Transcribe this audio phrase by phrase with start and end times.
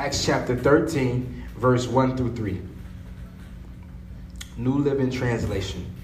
[0.00, 2.58] Acts chapter 13, verse 1 through 3.
[4.56, 5.94] New Living Translation.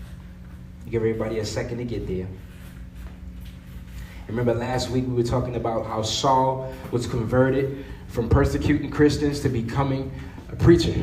[0.91, 2.27] Give everybody a second to get there.
[4.29, 9.48] Remember last week we were talking about how Saul was converted from persecuting Christians to
[9.48, 10.12] becoming
[10.52, 10.95] a preacher.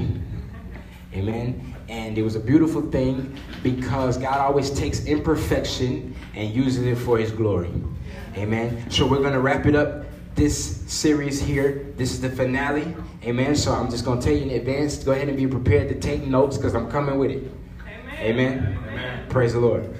[1.15, 1.75] Amen.
[1.89, 7.17] And it was a beautiful thing because God always takes imperfection and uses it for
[7.17, 7.71] his glory.
[8.37, 8.87] Amen.
[8.91, 11.85] So we're going to wrap it up this series here.
[11.97, 12.95] This is the finale.
[13.23, 13.55] Amen.
[13.55, 15.95] So I'm just going to tell you in advance, go ahead and be prepared to
[15.95, 17.51] take notes because I'm coming with it.
[17.81, 18.15] Amen.
[18.19, 18.79] amen.
[18.87, 19.29] amen.
[19.29, 19.93] Praise the Lord.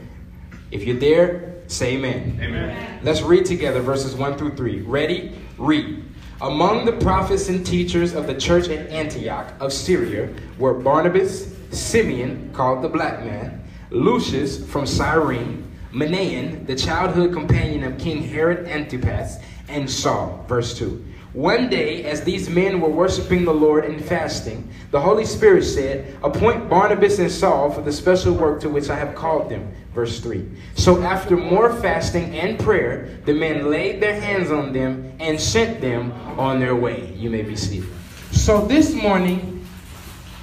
[0.71, 2.39] If you're there, say amen.
[2.41, 2.99] amen.
[3.03, 4.81] Let's read together verses 1 through 3.
[4.81, 5.37] Ready?
[5.57, 6.03] Read.
[6.41, 12.51] Among the prophets and teachers of the church in Antioch of Syria were Barnabas, Simeon,
[12.53, 19.37] called the black man, Lucius from Cyrene, Manaen, the childhood companion of King Herod Antipas,
[19.73, 20.45] and Saul.
[20.47, 21.03] Verse 2.
[21.33, 26.15] One day, as these men were worshiping the Lord and fasting, the Holy Spirit said,
[26.21, 29.73] Appoint Barnabas and Saul for the special work to which I have called them.
[29.95, 30.47] Verse 3.
[30.75, 35.81] So after more fasting and prayer, the men laid their hands on them and sent
[35.81, 37.11] them on their way.
[37.15, 37.89] You may be seated.
[38.31, 39.65] So this morning,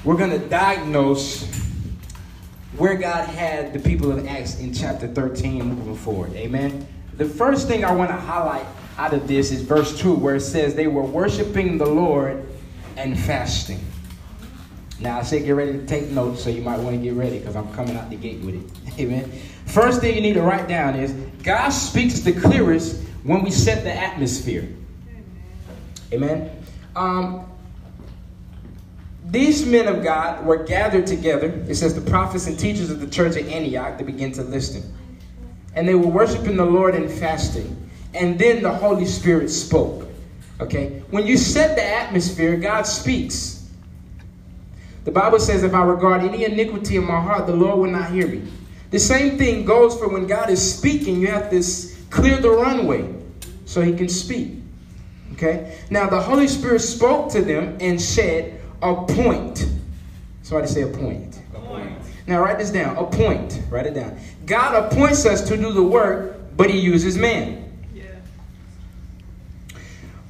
[0.03, 1.49] we're going to diagnose
[2.77, 6.35] where God had the people of Acts in chapter 13 moving forward.
[6.35, 6.87] Amen.
[7.17, 8.67] The first thing I want to highlight
[9.01, 12.47] out of this is verse 2, where it says they were worshiping the Lord
[12.99, 13.81] and fasting.
[15.01, 17.39] Now, I say get ready to take notes, so you might want to get ready
[17.39, 19.01] because I'm coming out the gate with it.
[19.01, 19.33] Amen.
[19.65, 21.13] First thing you need to write down is
[21.43, 24.69] God speaks the clearest when we set the atmosphere.
[26.13, 26.51] Amen.
[26.95, 27.51] Um,
[29.25, 31.47] these men of God were gathered together.
[31.67, 34.95] It says the prophets and teachers of the church at Antioch, they begin to listen.
[35.75, 37.80] And they were worshiping the Lord and fasting
[38.15, 40.09] and then the Holy Spirit spoke.
[40.61, 41.03] Okay?
[41.11, 43.69] When you set the atmosphere, God speaks.
[45.05, 48.11] The Bible says, if I regard any iniquity in my heart, the Lord will not
[48.11, 48.43] hear me.
[48.91, 51.63] The same thing goes for when God is speaking, you have to
[52.11, 53.09] clear the runway
[53.65, 54.57] so he can speak.
[55.33, 55.79] Okay?
[55.89, 59.67] Now, the Holy Spirit spoke to them and said, appoint.
[60.43, 61.41] Somebody say appoint.
[61.55, 61.93] Appoint.
[62.27, 62.97] Now, write this down.
[62.97, 63.63] Appoint.
[63.71, 64.19] Write it down.
[64.45, 67.60] God appoints us to do the work, but he uses man.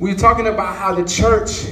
[0.01, 1.67] We were talking about how the church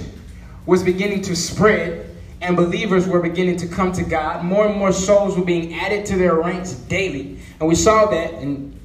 [0.67, 4.45] was beginning to spread and believers were beginning to come to God.
[4.45, 7.39] More and more souls were being added to their ranks daily.
[7.59, 8.79] And we saw that in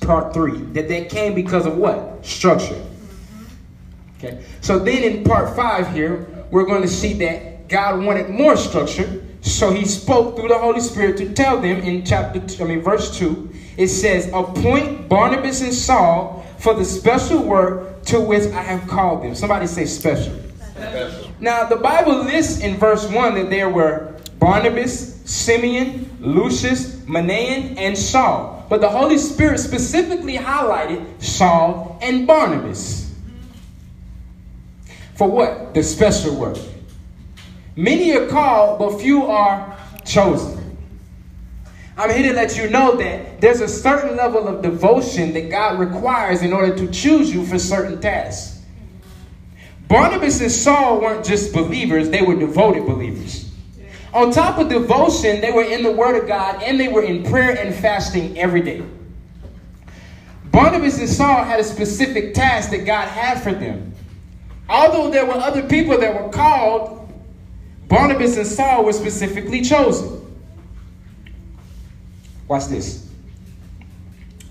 [0.00, 2.26] part three, that that came because of what?
[2.26, 2.84] Structure.
[4.18, 4.44] Okay.
[4.62, 9.24] So then in part five here, we're going to see that God wanted more structure.
[9.42, 12.82] So he spoke through the Holy Spirit to tell them in chapter, two, I mean,
[12.82, 18.62] verse 2, it says, Appoint Barnabas and Saul for the special work to which I
[18.62, 19.34] have called them.
[19.34, 20.34] Somebody say special.
[20.70, 21.30] special.
[21.40, 27.96] Now, the Bible lists in verse 1 that there were Barnabas, Simeon, Lucius, Manaen, and
[27.96, 28.66] Saul.
[28.70, 33.14] But the Holy Spirit specifically highlighted Saul and Barnabas.
[35.14, 35.74] For what?
[35.74, 36.56] The special work.
[37.76, 40.57] Many are called, but few are chosen.
[41.98, 45.80] I'm here to let you know that there's a certain level of devotion that God
[45.80, 48.62] requires in order to choose you for certain tasks.
[49.88, 53.50] Barnabas and Saul weren't just believers, they were devoted believers.
[54.14, 57.24] On top of devotion, they were in the Word of God and they were in
[57.24, 58.84] prayer and fasting every day.
[60.52, 63.92] Barnabas and Saul had a specific task that God had for them.
[64.68, 67.12] Although there were other people that were called,
[67.88, 70.17] Barnabas and Saul were specifically chosen.
[72.48, 73.06] Watch this.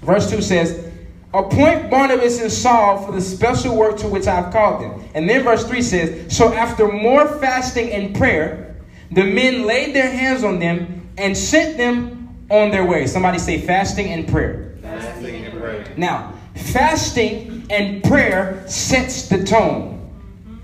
[0.01, 0.87] Verse 2 says,
[1.33, 5.09] Appoint Barnabas and Saul for the special work to which I've called them.
[5.13, 8.75] And then verse 3 says, So after more fasting and prayer,
[9.11, 12.17] the men laid their hands on them and sent them
[12.49, 13.07] on their way.
[13.07, 14.77] Somebody say fasting and prayer.
[14.81, 15.85] Fasting and prayer.
[15.97, 20.09] Now, fasting and prayer sets the tone.
[20.47, 20.59] Mm-hmm.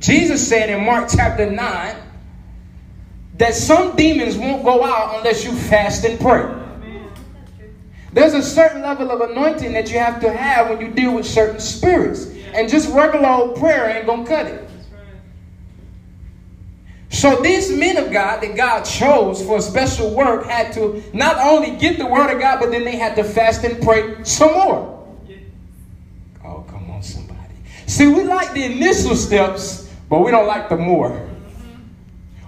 [0.00, 1.96] Jesus said in Mark chapter 9,
[3.38, 6.46] that some demons won't go out unless you fast and pray.
[8.12, 11.26] There's a certain level of anointing that you have to have when you deal with
[11.26, 12.26] certain spirits.
[12.52, 14.68] And just regular old prayer ain't going to cut it.
[17.10, 21.36] So these men of God that God chose for a special work had to not
[21.38, 24.52] only get the word of God, but then they had to fast and pray some
[24.52, 25.06] more.
[26.44, 27.54] Oh, come on, somebody.
[27.86, 31.27] See, we like the initial steps, but we don't like the more.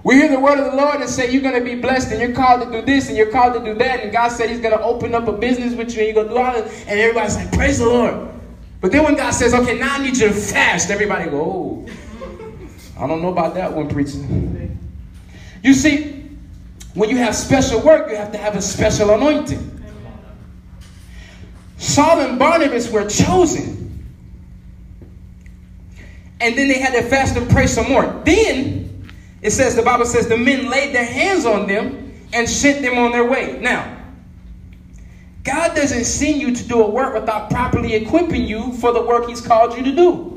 [0.03, 2.19] We hear the word of the Lord and say you're going to be blessed and
[2.19, 3.99] you're called to do this and you're called to do that.
[3.99, 6.27] And God said He's going to open up a business with you and you're going
[6.27, 6.81] to do all this.
[6.87, 8.31] And everybody's like, Praise the Lord.
[8.81, 11.85] But then when God says, okay, now I need you to fast, everybody go, oh,
[12.99, 14.17] I don't know about that one, preacher.
[15.63, 16.27] You see,
[16.95, 19.83] when you have special work, you have to have a special anointing.
[21.77, 23.77] Saul and Barnabas were chosen.
[26.39, 28.07] And then they had to fast and pray some more.
[28.25, 28.90] Then
[29.41, 32.97] it says, the Bible says, the men laid their hands on them and sent them
[32.97, 33.59] on their way.
[33.59, 33.97] Now,
[35.43, 39.27] God doesn't send you to do a work without properly equipping you for the work
[39.27, 40.27] He's called you to do.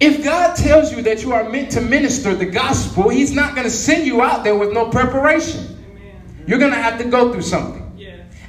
[0.00, 3.64] If God tells you that you are meant to minister the gospel, He's not going
[3.64, 5.70] to send you out there with no preparation.
[6.46, 7.80] You're going to have to go through something.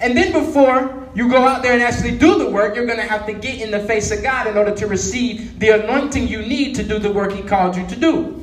[0.01, 3.06] And then before you go out there and actually do the work, you're going to
[3.06, 6.42] have to get in the face of God in order to receive the anointing you
[6.42, 8.42] need to do the work He called you to do.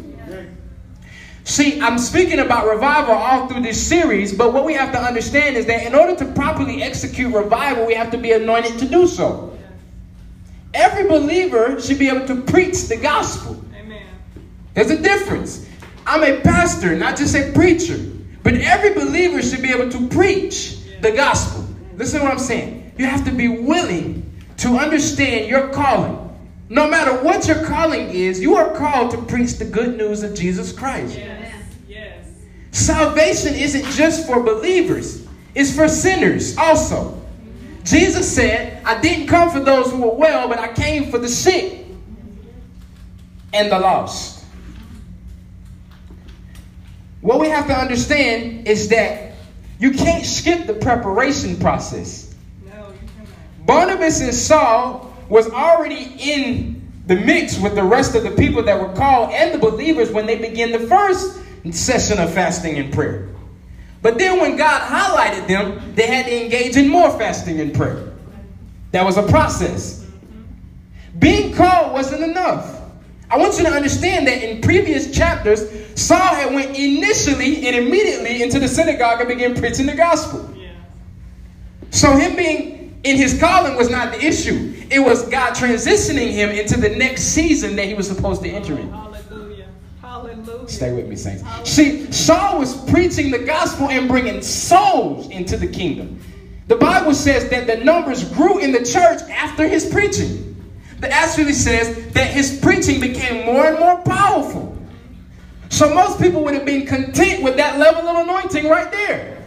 [1.44, 5.56] See, I'm speaking about revival all through this series, but what we have to understand
[5.56, 9.06] is that in order to properly execute revival, we have to be anointed to do
[9.06, 9.58] so.
[10.72, 13.62] Every believer should be able to preach the gospel.
[13.74, 14.06] Amen.
[14.74, 15.68] There's a difference.
[16.06, 17.98] I'm a pastor, not just a preacher,
[18.42, 21.61] but every believer should be able to preach the gospel.
[22.02, 22.94] Listen to what I'm saying.
[22.98, 26.18] You have to be willing to understand your calling.
[26.68, 30.34] No matter what your calling is, you are called to preach the good news of
[30.34, 31.16] Jesus Christ.
[31.16, 31.64] Yes.
[31.86, 32.26] Yes.
[32.72, 37.22] Salvation isn't just for believers, it's for sinners also.
[37.84, 41.28] Jesus said, I didn't come for those who were well, but I came for the
[41.28, 41.86] sick
[43.52, 44.44] and the lost.
[47.20, 49.31] What we have to understand is that
[49.82, 52.32] you can't skip the preparation process.
[52.64, 52.94] No,
[53.66, 58.80] Barnabas and Saul was already in the mix with the rest of the people that
[58.80, 61.40] were called and the believers when they began the first
[61.72, 63.28] session of fasting and prayer.
[64.02, 68.12] But then when God highlighted them, they had to engage in more fasting and prayer.
[68.92, 70.06] That was a process.
[71.18, 72.81] Being called wasn't enough.
[73.32, 75.66] I want you to understand that in previous chapters,
[75.98, 80.54] Saul had went initially and immediately into the synagogue and began preaching the gospel.
[80.54, 80.72] Yeah.
[81.88, 84.74] So him being in his calling was not the issue.
[84.90, 88.78] It was God transitioning him into the next season that he was supposed to enter
[88.78, 88.92] in.
[88.92, 89.68] Oh, hallelujah.
[90.02, 90.68] Hallelujah.
[90.68, 91.40] Stay with me, saints.
[91.40, 91.66] Hallelujah.
[91.66, 96.20] See, Saul was preaching the gospel and bringing souls into the kingdom.
[96.68, 100.51] The Bible says that the numbers grew in the church after his preaching.
[101.02, 104.78] It actually says that his preaching became more and more powerful.
[105.68, 109.42] So most people would have been content with that level of anointing right there.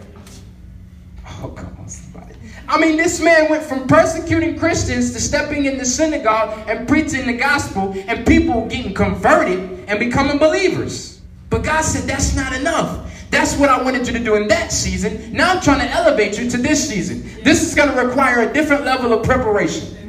[1.41, 2.35] Oh, come on, somebody.
[2.67, 7.25] I mean, this man went from persecuting Christians to stepping in the synagogue and preaching
[7.25, 11.21] the gospel and people getting converted and becoming believers.
[11.49, 13.29] But God said, that's not enough.
[13.29, 15.31] That's what I wanted you to do in that season.
[15.31, 17.23] Now I'm trying to elevate you to this season.
[17.43, 20.04] This is going to require a different level of preparation.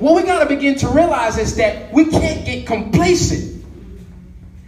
[0.00, 3.62] What we got to begin to realize is that we can't get complacent.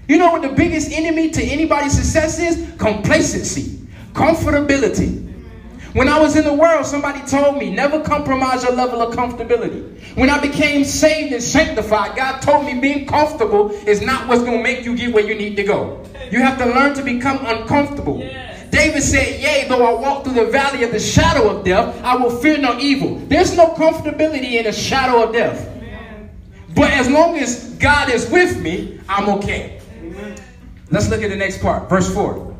[0.06, 2.76] You know what the biggest enemy to anybody's success is?
[2.76, 3.78] Complacency,
[4.12, 5.20] comfortability.
[5.94, 10.16] When I was in the world, somebody told me, never compromise your level of comfortability.
[10.18, 14.58] When I became saved and sanctified, God told me being comfortable is not what's going
[14.58, 16.04] to make you get where you need to go.
[16.30, 18.18] You have to learn to become uncomfortable.
[18.18, 18.51] Yes.
[18.72, 22.16] David said, Yea, though I walk through the valley of the shadow of death, I
[22.16, 23.16] will fear no evil.
[23.28, 25.68] There's no comfortability in the shadow of death.
[25.76, 26.30] Amen.
[26.74, 29.78] But as long as God is with me, I'm okay.
[30.00, 30.36] Amen.
[30.90, 32.56] Let's look at the next part, verse 4.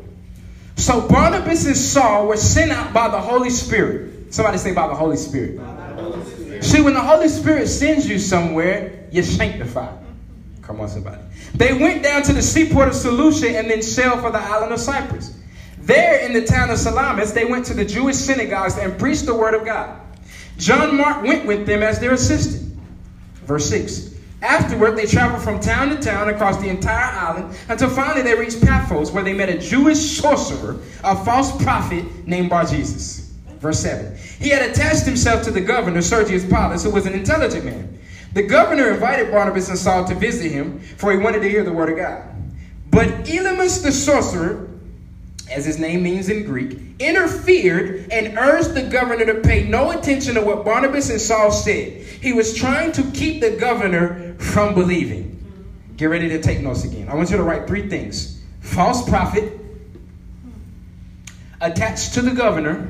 [0.75, 4.31] So Barnabas and Saul were sent out by the Holy Spirit.
[4.31, 5.57] Somebody say by the Holy Spirit.
[5.57, 6.63] The Holy Spirit.
[6.63, 9.97] See, when the Holy Spirit sends you somewhere, you're sanctified.
[10.61, 11.21] Come on, somebody.
[11.55, 14.79] They went down to the seaport of Seleucia and then sailed for the island of
[14.79, 15.39] Cyprus.
[15.85, 19.35] There in the town of Salamis, they went to the Jewish synagogues and preached the
[19.35, 19.99] word of God.
[20.57, 22.73] John Mark went with them as their assistant.
[23.45, 24.15] Verse 6.
[24.41, 28.61] Afterward, they traveled from town to town across the entire island until finally they reached
[28.61, 33.33] Paphos, where they met a Jewish sorcerer, a false prophet named Bar Jesus.
[33.59, 34.15] Verse 7.
[34.39, 37.99] He had attached himself to the governor, Sergius Paulus, who was an intelligent man.
[38.33, 41.73] The governor invited Barnabas and Saul to visit him, for he wanted to hear the
[41.73, 42.23] word of God.
[42.89, 44.69] But Elymas the sorcerer,
[45.53, 50.35] as his name means in Greek, interfered and urged the governor to pay no attention
[50.35, 52.01] to what Barnabas and Saul said.
[52.01, 55.29] He was trying to keep the governor from believing.
[55.95, 57.07] Get ready to take notes again.
[57.07, 59.59] I want you to write three things false prophet,
[61.61, 62.87] attached to the governor,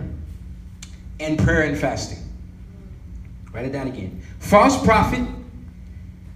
[1.20, 2.20] and prayer and fasting.
[3.52, 4.22] Write it down again.
[4.40, 5.28] False prophet,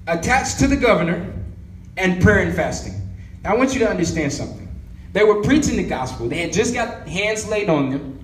[0.07, 1.34] attached to the governor,
[1.96, 2.93] and prayer and fasting.
[3.43, 4.66] Now, I want you to understand something.
[5.17, 6.29] They were preaching the gospel.
[6.29, 8.24] They had just got hands laid on them.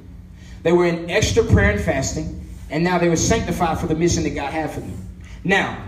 [0.61, 4.21] They were in extra prayer and fasting, and now they were sanctified for the mission
[4.25, 4.95] that God had for them.
[5.43, 5.83] Now,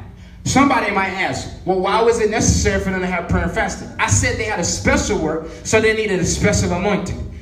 [0.45, 3.87] somebody might ask, well, why was it necessary for them to have prayer and fasting?
[3.99, 7.39] I said they had a special work, so they needed a special anointing.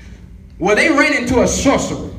[0.60, 2.12] Well, they ran into a sorcerer.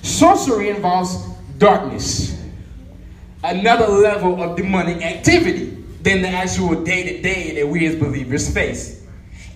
[0.00, 1.22] Sorcery involves
[1.58, 2.42] darkness,
[3.44, 8.48] another level of demonic activity than the actual day to day that we as believers
[8.54, 8.99] face.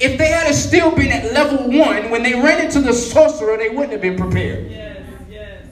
[0.00, 3.68] If they had still been at level one when they ran into the sorcerer, they
[3.68, 4.70] wouldn't have been prepared.
[4.70, 5.62] Yes, yes.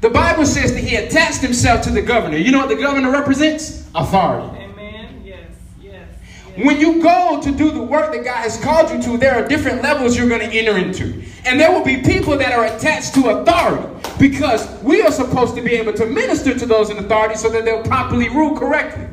[0.00, 2.36] The Bible says that he attached himself to the governor.
[2.36, 3.88] You know what the governor represents?
[3.94, 4.58] Authority.
[4.58, 5.22] Amen.
[5.24, 5.50] Yes,
[5.82, 6.08] yes.
[6.56, 6.64] yes.
[6.64, 9.46] When you go to do the work that God has called you to, there are
[9.48, 11.24] different levels you're going to enter into.
[11.44, 15.62] And there will be people that are attached to authority because we are supposed to
[15.62, 19.06] be able to minister to those in authority so that they'll properly rule correctly.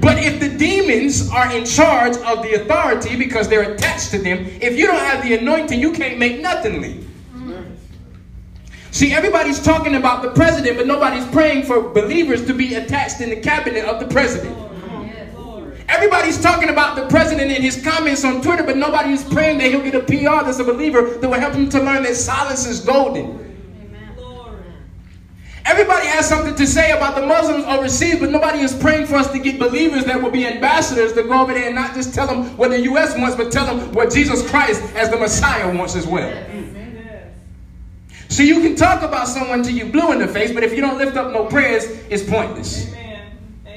[0.00, 4.46] But if the demons are in charge of the authority because they're attached to them,
[4.60, 7.08] if you don't have the anointing, you can't make nothing leave.
[8.90, 13.30] See, everybody's talking about the president, but nobody's praying for believers to be attached in
[13.30, 14.56] the cabinet of the president.
[15.88, 19.82] Everybody's talking about the president and his comments on Twitter, but nobody's praying that he'll
[19.82, 22.80] get a PR that's a believer that will help him to learn that silence is
[22.80, 23.47] golden.
[25.68, 29.30] Everybody has something to say about the Muslims overseas, but nobody is praying for us
[29.32, 32.26] to get believers that will be ambassadors to go over there and not just tell
[32.26, 33.14] them what the U.S.
[33.18, 36.32] wants, but tell them what Jesus Christ as the Messiah wants as well.
[38.30, 40.80] So you can talk about someone till you blue in the face, but if you
[40.80, 42.90] don't lift up no prayers, it's pointless.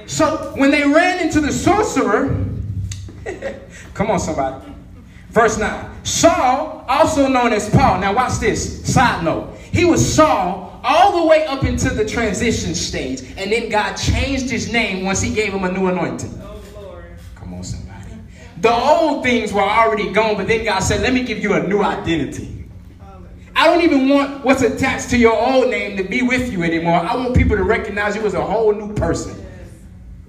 [0.05, 2.47] So when they ran into the sorcerer,
[3.93, 4.65] come on, somebody.
[5.29, 6.05] Verse 9.
[6.05, 7.99] Saul, also known as Paul.
[7.99, 8.85] Now watch this.
[8.93, 9.57] Side note.
[9.73, 13.21] He was Saul all the way up into the transition stage.
[13.37, 16.41] And then God changed his name once he gave him a new anointing.
[16.43, 17.03] Oh,
[17.35, 18.15] Come on, somebody.
[18.61, 21.67] The old things were already gone, but then God said, let me give you a
[21.67, 22.61] new identity.
[23.55, 26.95] I don't even want what's attached to your old name to be with you anymore.
[26.95, 29.35] I want people to recognize you as a whole new person.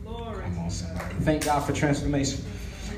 [0.04, 1.14] Come on, somebody.
[1.21, 2.44] Thank God for transformation.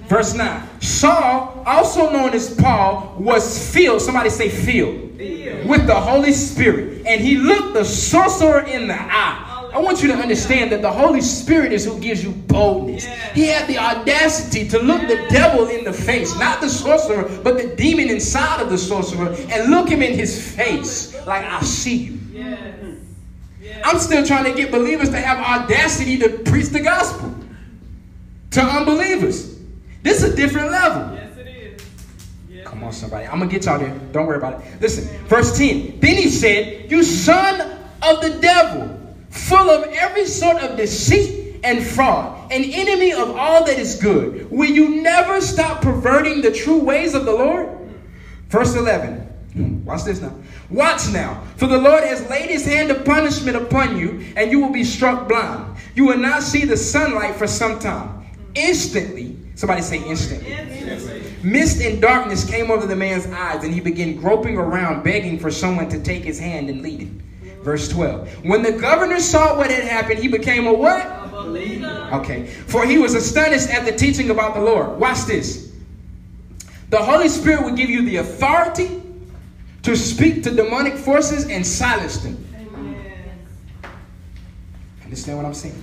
[0.07, 0.81] Verse 9.
[0.81, 4.03] Saul, also known as Paul, was filled.
[4.03, 5.17] Somebody say filled.
[5.17, 5.69] filled.
[5.69, 7.07] With the Holy Spirit.
[7.07, 9.71] And he looked the sorcerer in the eye.
[9.75, 13.07] I want you to understand that the Holy Spirit is who gives you boldness.
[13.33, 17.57] He had the audacity to look the devil in the face, not the sorcerer, but
[17.57, 21.97] the demon inside of the sorcerer, and look him in his face like, I see
[21.97, 22.21] you.
[23.83, 27.35] I'm still trying to get believers to have audacity to preach the gospel
[28.53, 29.54] to unbelievers.
[30.05, 31.17] This is a different level.
[31.17, 31.87] Yes, it is.
[32.51, 32.69] Yes.
[32.69, 33.27] Come on, somebody.
[33.27, 33.99] I'm going to get y'all there.
[34.13, 34.81] Don't worry about it.
[34.81, 35.99] Listen, verse 10.
[35.99, 41.83] Then he said, You son of the devil, full of every sort of deceit and
[41.83, 44.51] fraud, an enemy of all that is good.
[44.51, 47.71] Will you never stop perverting the true ways of the Lord?
[48.51, 49.83] Verse 11.
[49.87, 50.35] Watch this now.
[50.69, 54.61] Watch now, for the Lord has laid his hand of punishment upon you, and you
[54.61, 55.79] will be struck blind.
[55.95, 58.27] You will not see the sunlight for some time.
[58.55, 60.53] Instantly, Somebody say instantly.
[61.43, 65.51] Mist and darkness came over the man's eyes, and he began groping around, begging for
[65.51, 67.23] someone to take his hand and lead him.
[67.63, 68.45] Verse 12.
[68.45, 71.07] When the governor saw what had happened, he became a what?
[72.13, 72.47] Okay.
[72.47, 74.99] For he was astonished at the teaching about the Lord.
[74.99, 75.73] Watch this.
[76.91, 79.03] The Holy Spirit will give you the authority
[79.83, 82.45] to speak to demonic forces and silence them.
[85.05, 85.83] Understand what I'm saying?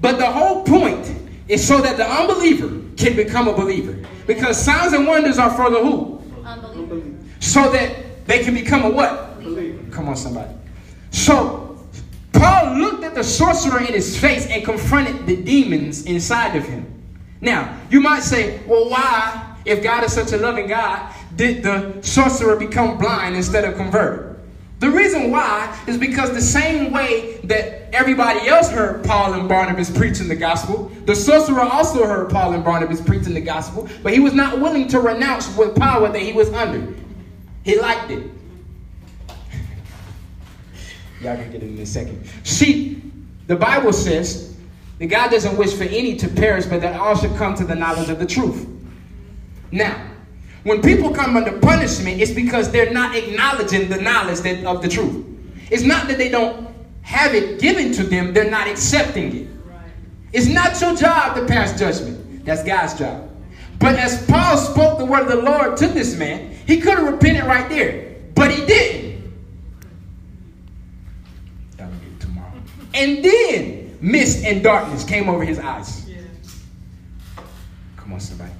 [0.00, 1.10] But the whole point
[1.48, 3.96] is so that the unbeliever can become a believer.
[4.26, 6.22] Because signs and wonders are for the who?
[6.44, 7.02] Unbeliever.
[7.40, 9.40] So that they can become a what?
[9.40, 9.82] Believer.
[9.90, 10.54] Come on, somebody.
[11.10, 11.78] So
[12.32, 16.86] Paul looked at the sorcerer in his face and confronted the demons inside of him.
[17.40, 22.00] Now, you might say, well, why, if God is such a loving God, did the
[22.02, 24.31] sorcerer become blind instead of converted?
[24.82, 29.88] The reason why is because the same way that everybody else heard Paul and Barnabas
[29.96, 34.18] preaching the gospel, the sorcerer also heard Paul and Barnabas preaching the gospel, but he
[34.18, 36.92] was not willing to renounce what power that he was under.
[37.62, 38.28] He liked it.
[41.20, 42.28] Y'all can get it in a second.
[42.42, 43.00] See,
[43.46, 44.56] the Bible says
[44.98, 47.76] that God doesn't wish for any to perish, but that all should come to the
[47.76, 48.66] knowledge of the truth.
[49.70, 50.11] Now,
[50.64, 54.88] when people come under punishment, it's because they're not acknowledging the knowledge that, of the
[54.88, 55.26] truth.
[55.70, 59.48] It's not that they don't have it given to them, they're not accepting it.
[60.32, 62.44] It's not your job to pass judgment.
[62.44, 63.28] That's God's job.
[63.78, 67.12] But as Paul spoke the word of the Lord to this man, he could have
[67.12, 68.16] repented right there.
[68.34, 69.32] But he didn't.
[71.76, 72.52] That'll get tomorrow.
[72.94, 76.08] And then mist and darkness came over his eyes.
[77.96, 78.52] Come on, somebody.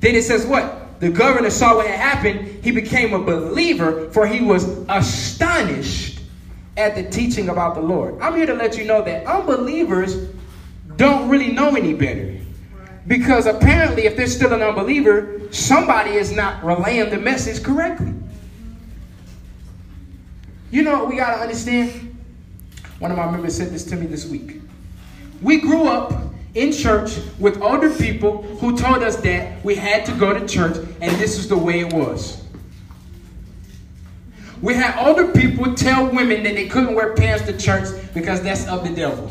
[0.00, 0.87] Then it says what?
[1.00, 6.20] The governor saw what had happened, he became a believer, for he was astonished
[6.76, 8.20] at the teaching about the Lord.
[8.20, 10.28] I'm here to let you know that unbelievers
[10.96, 12.36] don't really know any better.
[13.06, 18.12] Because apparently, if they're still an unbeliever, somebody is not relaying the message correctly.
[20.70, 22.16] You know what we got to understand?
[22.98, 24.60] One of my members said this to me this week.
[25.40, 26.12] We grew up
[26.58, 30.76] in church with older people who told us that we had to go to church
[31.00, 32.44] and this is the way it was.
[34.60, 38.66] We had older people tell women that they couldn't wear pants to church because that's
[38.66, 39.30] of the devil.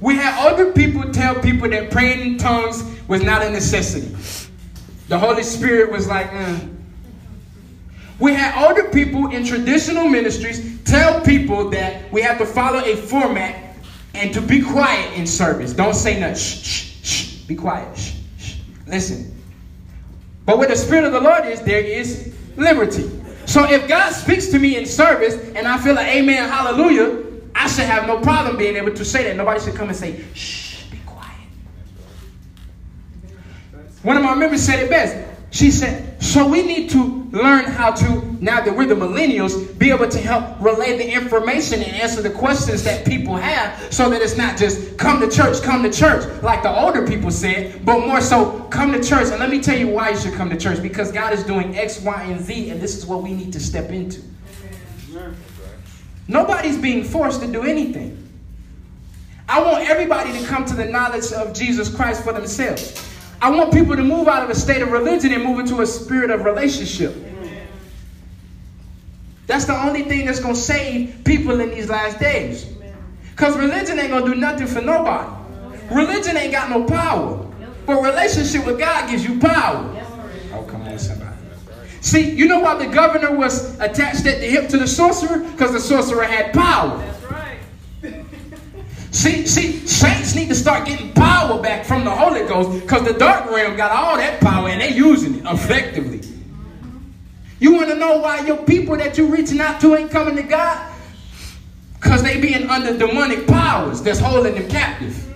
[0.00, 4.16] We had older people tell people that praying in tongues was not a necessity.
[5.08, 6.60] The Holy Spirit was like, eh.
[8.18, 12.96] We had older people in traditional ministries tell people that we have to follow a
[12.96, 13.69] format
[14.20, 15.72] and to be quiet in service.
[15.72, 16.36] Don't say nothing.
[16.36, 17.34] Shh, shh, shh.
[17.46, 17.96] Be quiet.
[17.96, 18.56] Shh, shh.
[18.86, 19.34] Listen.
[20.44, 23.10] But where the Spirit of the Lord is, there is liberty.
[23.46, 27.24] So if God speaks to me in service and I feel like, amen, hallelujah,
[27.54, 29.36] I should have no problem being able to say that.
[29.36, 31.40] Nobody should come and say, shh, be quiet.
[34.02, 35.29] One of my members said it best.
[35.50, 39.90] She said, so we need to learn how to, now that we're the millennials, be
[39.90, 44.22] able to help relay the information and answer the questions that people have so that
[44.22, 48.06] it's not just come to church, come to church, like the older people said, but
[48.06, 49.28] more so come to church.
[49.30, 51.76] And let me tell you why you should come to church because God is doing
[51.76, 54.22] X, Y, and Z, and this is what we need to step into.
[56.28, 58.16] Nobody's being forced to do anything.
[59.48, 63.09] I want everybody to come to the knowledge of Jesus Christ for themselves.
[63.42, 65.86] I want people to move out of a state of religion and move into a
[65.86, 67.14] spirit of relationship.
[69.46, 72.66] That's the only thing that's going to save people in these last days.
[73.30, 75.32] Because religion ain't going to do nothing for nobody.
[75.90, 77.46] Religion ain't got no power.
[77.86, 80.06] But relationship with God gives you power.
[80.52, 81.36] Oh, come on, somebody.
[82.00, 85.38] See, you know why the governor was attached at the hip to the sorcerer?
[85.38, 87.02] Because the sorcerer had power.
[89.10, 93.14] See, see, saints need to start getting power back from the Holy Ghost because the
[93.14, 96.20] dark realm got all that power and they're using it effectively.
[97.58, 100.42] You want to know why your people that you're reaching out to ain't coming to
[100.42, 100.92] God?
[101.94, 105.26] Because they being under demonic powers that's holding them captive.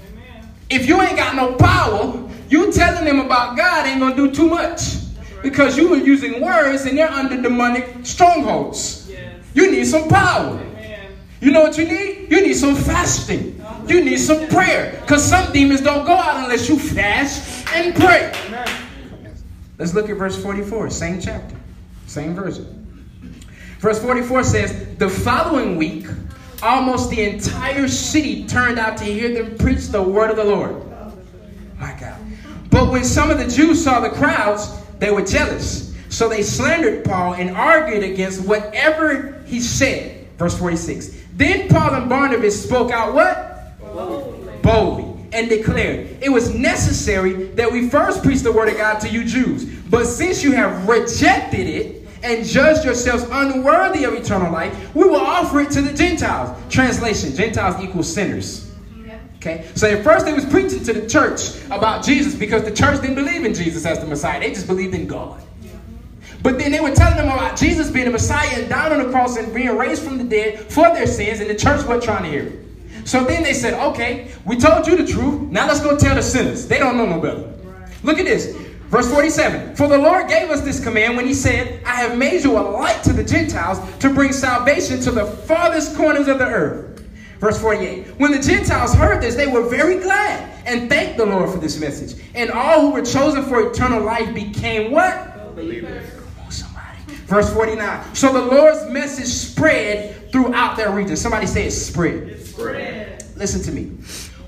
[0.00, 0.48] Amen.
[0.70, 4.48] If you ain't got no power, you telling them about God ain't gonna do too
[4.48, 4.96] much.
[5.42, 9.08] Because you are using words and they're under demonic strongholds.
[9.10, 9.42] Yes.
[9.52, 10.64] You need some power.
[11.40, 12.30] You know what you need?
[12.30, 13.62] You need some fasting.
[13.86, 14.98] You need some prayer.
[15.00, 18.32] Because some demons don't go out unless you fast and pray.
[19.78, 21.56] Let's look at verse 44, same chapter,
[22.06, 22.76] same version.
[23.78, 26.06] Verse 44 says, The following week,
[26.62, 30.86] almost the entire city turned out to hear them preach the word of the Lord.
[31.78, 32.20] My God.
[32.68, 35.96] But when some of the Jews saw the crowds, they were jealous.
[36.10, 40.28] So they slandered Paul and argued against whatever he said.
[40.36, 41.19] Verse 46.
[41.40, 43.80] Then Paul and Barnabas spoke out what?
[44.62, 45.06] Boldly.
[45.32, 49.24] And declared, It was necessary that we first preach the word of God to you
[49.24, 49.64] Jews.
[49.64, 55.16] But since you have rejected it and judged yourselves unworthy of eternal life, we will
[55.16, 56.54] offer it to the Gentiles.
[56.68, 58.70] Translation Gentiles equals sinners.
[59.36, 63.00] Okay, so at first they was preaching to the church about Jesus because the church
[63.00, 64.40] didn't believe in Jesus as the Messiah.
[64.40, 65.42] They just believed in God.
[66.42, 69.10] But then they were telling them about Jesus being the Messiah and down on the
[69.10, 72.22] cross and being raised from the dead for their sins, and the church wasn't trying
[72.24, 73.06] to hear it.
[73.06, 75.50] So then they said, okay, we told you the truth.
[75.50, 76.66] Now let's go tell the sinners.
[76.66, 77.52] They don't know no better.
[78.02, 78.56] Look at this.
[78.88, 79.76] Verse 47.
[79.76, 82.60] For the Lord gave us this command when he said, I have made you a
[82.60, 87.00] light to the Gentiles to bring salvation to the farthest corners of the earth.
[87.38, 88.18] Verse 48.
[88.18, 91.80] When the Gentiles heard this, they were very glad and thanked the Lord for this
[91.80, 92.20] message.
[92.34, 95.54] And all who were chosen for eternal life became what?
[95.54, 96.19] Believers.
[97.30, 97.46] Somebody.
[97.46, 98.14] Verse 49.
[98.14, 101.16] So the Lord's message spread throughout their region.
[101.16, 102.28] Somebody say it spread.
[102.28, 103.24] It Spread.
[103.36, 103.96] Listen to me.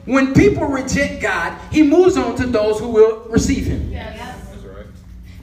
[0.05, 3.91] When people reject God, he moves on to those who will receive him.
[3.91, 4.19] Yes.
[4.51, 4.87] That's right.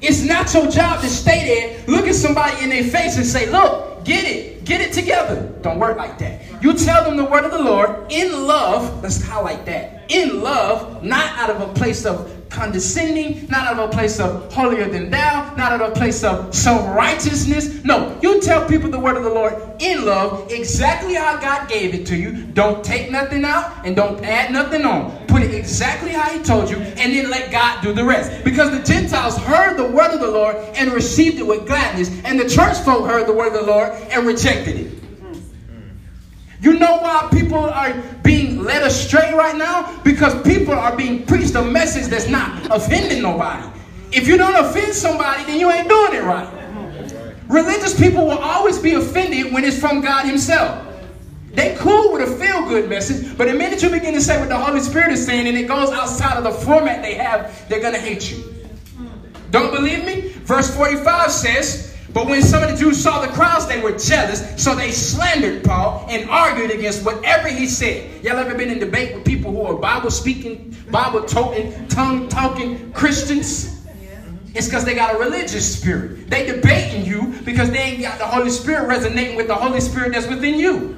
[0.02, 3.49] It's not your job to stay there, look at somebody in their face and say,
[3.49, 5.52] Look, get it, get it together.
[5.62, 6.41] Don't work like that.
[6.62, 9.02] You tell them the word of the Lord in love.
[9.02, 9.99] Let's highlight that.
[10.10, 14.52] In love, not out of a place of condescending, not out of a place of
[14.52, 17.84] holier than thou, not out of a place of self righteousness.
[17.84, 21.93] No, you tell people the word of the Lord in love, exactly how God gave
[21.93, 22.45] it to you.
[22.48, 25.28] Don't take nothing out and don't add nothing on.
[25.28, 28.43] Put it exactly how He told you, and then let God do the rest.
[28.43, 32.39] Because the Gentiles heard the word of the Lord and received it with gladness, and
[32.39, 35.09] the church folk heard the word of the Lord and rejected it.
[36.62, 37.93] You know why people are
[38.24, 39.98] being led astray right now?
[40.04, 43.67] Because people are being preached a message that's not offending nobody.
[44.12, 46.56] If you don't offend somebody, then you ain't doing it right.
[47.48, 50.86] Religious people will always be offended when it's from God Himself.
[51.54, 54.50] They cool with a feel good message, but the minute you begin to say what
[54.50, 57.82] the Holy Spirit is saying and it goes outside of the format they have, they're
[57.82, 58.43] going to hate you.
[59.50, 60.30] Don't believe me?
[60.45, 64.62] Verse 45 says, But when some of the Jews saw the crowds, they were jealous,
[64.62, 68.24] so they slandered Paul and argued against whatever he said.
[68.24, 72.91] Y'all ever been in debate with people who are Bible speaking, Bible toting, tongue talking
[72.93, 73.80] Christians?
[74.56, 76.30] It's because they got a religious spirit.
[76.30, 80.13] They debating you because they ain't got the Holy Spirit resonating with the Holy Spirit
[80.13, 80.95] that's within you.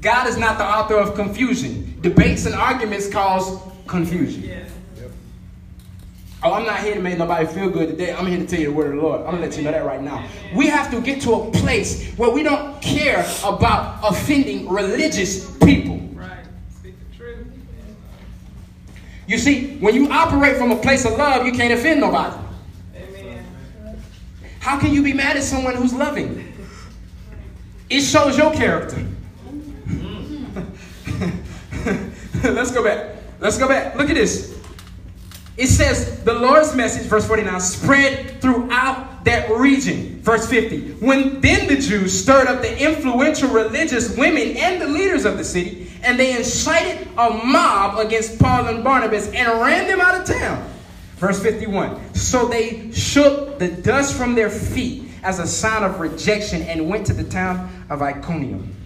[0.00, 1.98] God is not the author of confusion.
[2.02, 4.67] Debates and arguments cause confusion.
[6.40, 8.14] Oh, I'm not here to make nobody feel good today.
[8.14, 9.22] I'm here to tell you the word of the Lord.
[9.22, 10.24] I'm going to let you know that right now.
[10.54, 15.98] We have to get to a place where we don't care about offending religious people.
[16.14, 16.44] Right.
[16.70, 17.46] Speak the truth.
[19.26, 22.36] You see, when you operate from a place of love, you can't offend nobody.
[22.94, 23.44] Amen.
[24.60, 26.52] How can you be mad at someone who's loving?
[27.90, 29.04] It shows your character.
[32.44, 33.16] Let's go back.
[33.40, 33.96] Let's go back.
[33.96, 34.57] Look at this.
[35.58, 40.22] It says the Lord's message, verse 49, spread throughout that region.
[40.22, 40.92] Verse 50.
[41.04, 45.42] When then the Jews stirred up the influential religious women and the leaders of the
[45.42, 50.26] city, and they incited a mob against Paul and Barnabas and ran them out of
[50.26, 50.72] town.
[51.16, 52.14] Verse 51.
[52.14, 57.04] So they shook the dust from their feet as a sign of rejection and went
[57.06, 58.76] to the town of Iconium.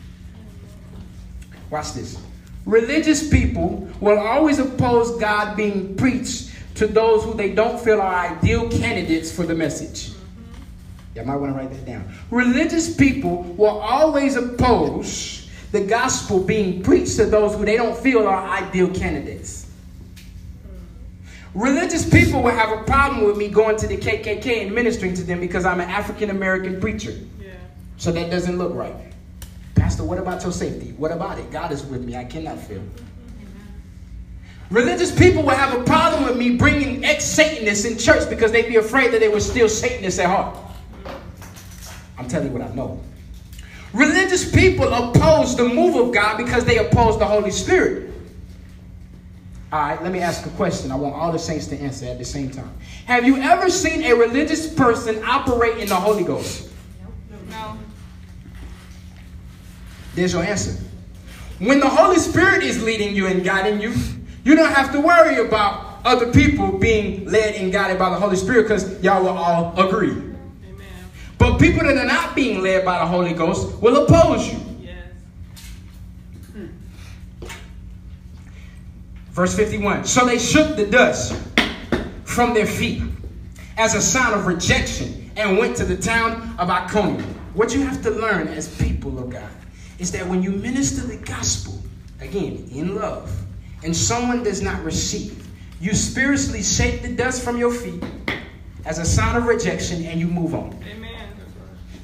[1.69, 2.19] Watch this.
[2.65, 8.15] Religious people will always oppose God being preached to those who they don't feel are
[8.15, 10.13] ideal candidates for the message.
[11.15, 12.11] Y'all might want to write that down.
[12.31, 18.27] Religious people will always oppose the gospel being preached to those who they don't feel
[18.27, 19.71] are ideal candidates.
[21.55, 25.23] Religious people will have a problem with me going to the KKK and ministering to
[25.23, 27.15] them because I'm an African American preacher.
[27.41, 27.51] Yeah.
[27.99, 28.95] So that doesn't look right.
[29.75, 30.95] Pastor, what about your safety?
[30.97, 31.51] What about it?
[31.51, 32.17] God is with me.
[32.17, 32.83] I cannot fail.
[34.73, 38.69] Religious people will have a problem with me bringing ex Satanists in church because they'd
[38.69, 40.57] be afraid that they were still Satanists at heart.
[42.17, 42.99] I'm telling you what I know.
[43.93, 48.15] Religious people oppose the move of God because they oppose the Holy Spirit.
[49.71, 50.91] All right, let me ask a question.
[50.91, 52.73] I want all the saints to answer at the same time.
[53.05, 56.71] Have you ever seen a religious person operate in the Holy Ghost?
[57.51, 57.77] No.
[60.15, 60.83] There's your answer.
[61.59, 63.93] When the Holy Spirit is leading you and guiding you,
[64.45, 68.37] you don't have to worry about other people being led and guided by the Holy
[68.37, 70.11] Spirit because y'all will all agree.
[70.11, 70.33] Amen.
[71.39, 74.59] But people that are not being led by the Holy Ghost will oppose you.
[74.81, 75.05] Yes.
[79.31, 81.41] Verse 51 So they shook the dust
[82.25, 83.03] from their feet
[83.77, 87.23] as a sign of rejection and went to the town of Iconium.
[87.55, 89.51] What you have to learn as people of God
[89.99, 91.81] is that when you minister the gospel,
[92.21, 93.31] again, in love,
[93.85, 95.47] and someone does not receive,
[95.81, 98.03] you spiritually shake the dust from your feet
[98.85, 100.79] as a sign of rejection and you move on.
[100.91, 101.29] Amen.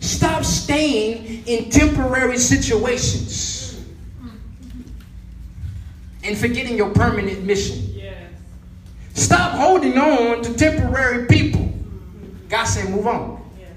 [0.01, 3.85] Stop staying in temporary situations
[6.25, 7.95] and forgetting your permanent mission.
[7.95, 8.17] Yes.
[9.15, 11.73] Stop holding on to temporary people.
[12.49, 13.43] God said, move on.
[13.59, 13.71] Yes.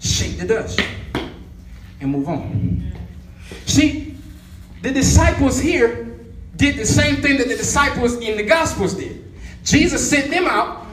[0.00, 0.80] Shake the dust
[2.00, 2.92] and move on.
[3.66, 4.16] See,
[4.82, 6.07] the disciples here
[6.58, 9.24] did the same thing that the disciples in the Gospels did.
[9.64, 10.86] Jesus sent them out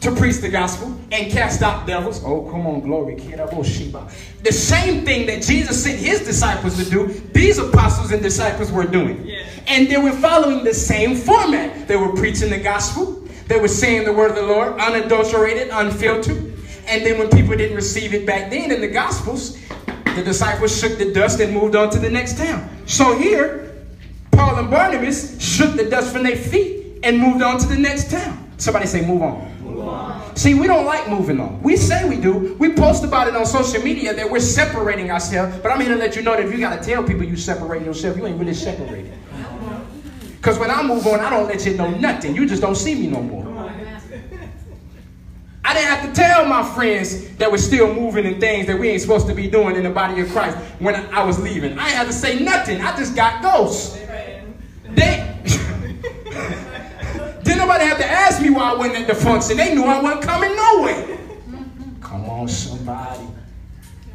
[0.00, 2.22] to preach the gospel and cast out devils.
[2.24, 3.18] Oh, come on, glory.
[3.18, 4.08] Sheba.
[4.42, 8.84] The same thing that Jesus sent his disciples to do, these apostles and disciples were
[8.84, 9.26] doing.
[9.26, 9.44] Yeah.
[9.66, 11.88] And they were following the same format.
[11.88, 16.36] They were preaching the gospel, they were saying the word of the Lord, unadulterated, unfiltered.
[16.88, 19.58] And then when people didn't receive it back then in the gospels,
[20.14, 22.68] the disciples shook the dust and moved on to the next town.
[22.86, 23.65] So here,
[24.56, 28.10] Paul and Barnabas shook the dust from their feet and moved on to the next
[28.10, 28.50] town.
[28.56, 30.34] Somebody say, move on.
[30.34, 31.62] See, we don't like moving on.
[31.62, 32.56] We say we do.
[32.58, 35.58] We post about it on social media that we're separating ourselves.
[35.58, 37.36] But I'm here to let you know that if you got to tell people you
[37.36, 39.12] separating yourself, you ain't really separated.
[40.38, 42.34] Because when I move on, I don't let you know nothing.
[42.34, 43.44] You just don't see me no more.
[45.66, 48.88] I didn't have to tell my friends that we're still moving and things that we
[48.88, 51.78] ain't supposed to be doing in the body of Christ when I was leaving.
[51.78, 52.80] I didn't have to say nothing.
[52.80, 53.98] I just got ghosts.
[54.96, 55.38] They
[57.44, 59.56] didn't nobody have to ask me why I wasn't at the function.
[59.56, 61.18] They knew I wasn't coming nowhere.
[62.00, 63.26] Come on, somebody.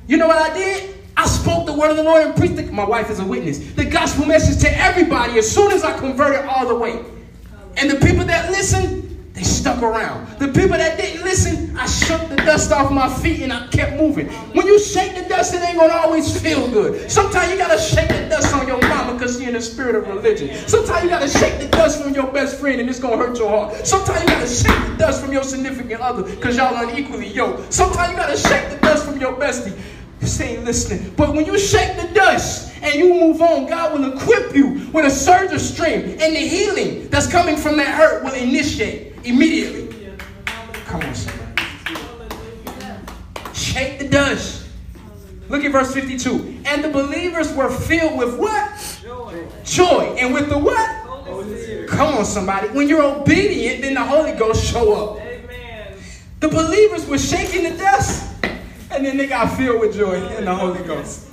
[0.08, 0.96] You know what I did?
[1.16, 2.56] I I spoke the word of the Lord and preached.
[2.56, 3.60] The, my wife is a witness.
[3.74, 7.06] The gospel message to everybody as soon as I converted all the way.
[7.78, 9.01] And the people that listened,
[9.42, 10.28] they stuck around.
[10.38, 13.98] The people that didn't listen, I shook the dust off my feet and I kept
[13.98, 14.28] moving.
[14.54, 17.10] When you shake the dust, it ain't gonna always feel good.
[17.10, 20.08] Sometimes you gotta shake the dust on your mama because she's in the spirit of
[20.08, 20.56] religion.
[20.68, 23.50] Sometimes you gotta shake the dust from your best friend and it's gonna hurt your
[23.50, 23.88] heart.
[23.88, 27.74] Sometimes you gotta shake the dust from your significant other because y'all unequally yoked.
[27.74, 29.76] Sometimes you gotta shake the dust from your bestie.
[30.20, 31.16] This ain't listening.
[31.18, 35.06] But when you shake the dust and you move on, God will equip you with
[35.06, 40.16] a surge of strength, and the healing that's coming from that hurt will initiate immediately.
[40.86, 41.64] Come on, somebody.
[43.54, 44.68] Shake the dust.
[45.48, 46.62] Look at verse 52.
[46.66, 49.00] And the believers were filled with what?
[49.02, 49.48] Joy.
[49.64, 50.16] Joy.
[50.18, 51.88] And with the what?
[51.90, 52.70] Come on, somebody.
[52.70, 55.22] When you're obedient, then the Holy Ghost show up.
[55.22, 55.94] Amen.
[56.40, 58.44] The believers were shaking the dust,
[58.92, 61.31] and then they got filled with joy in the Holy Ghost.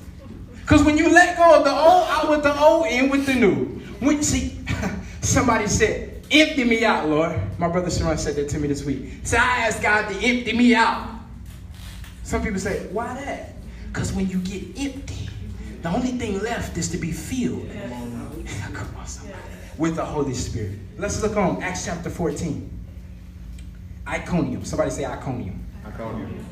[0.69, 3.35] Because when you let go of the old, out with the old, in with the
[3.35, 3.65] new.
[4.01, 4.61] When see,
[5.23, 9.13] somebody said, "Empty me out, Lord." My brother Sharon said that to me this week.
[9.23, 11.09] So I asked God to empty me out.
[12.23, 13.55] Some people say, "Why that?"
[13.87, 15.31] Because when you get empty,
[15.81, 17.71] the only thing left is to be filled.
[18.75, 19.39] Come on, somebody.
[19.79, 20.79] With the Holy Spirit.
[20.99, 22.71] Let's look on Acts chapter 14.
[24.07, 24.67] Iconium.
[24.67, 25.65] Somebody say Iconium.
[25.87, 26.45] Iconium.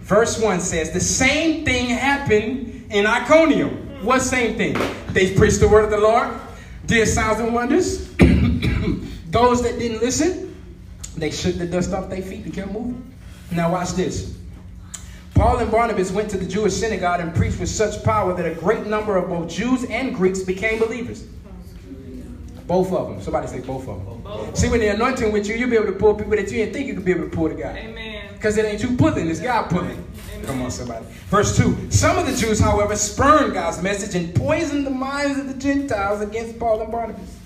[0.00, 4.04] Verse 1 says, The same thing happened in Iconium.
[4.04, 4.76] What same thing?
[5.08, 6.30] They preached the word of the Lord,
[6.86, 8.08] did signs and wonders.
[9.30, 10.56] Those that didn't listen,
[11.16, 13.12] they shook the dust off their feet and kept moving.
[13.52, 14.36] Now, watch this.
[15.34, 18.54] Paul and Barnabas went to the Jewish synagogue and preached with such power that a
[18.54, 21.24] great number of both Jews and Greeks became believers.
[22.66, 23.22] Both of them.
[23.22, 24.20] Somebody say both of them.
[24.20, 24.56] Both.
[24.56, 26.72] See, when the anointing with you, you'll be able to pull people that you didn't
[26.72, 27.76] think you could be able to pull the guy.
[27.76, 28.34] Amen.
[28.34, 30.04] Because it ain't you pulling, it's God pulling.
[30.44, 31.04] Come on, somebody.
[31.28, 31.90] Verse 2.
[31.90, 36.20] Some of the Jews, however, spurned God's message and poisoned the minds of the Gentiles
[36.20, 37.38] against Paul and Barnabas.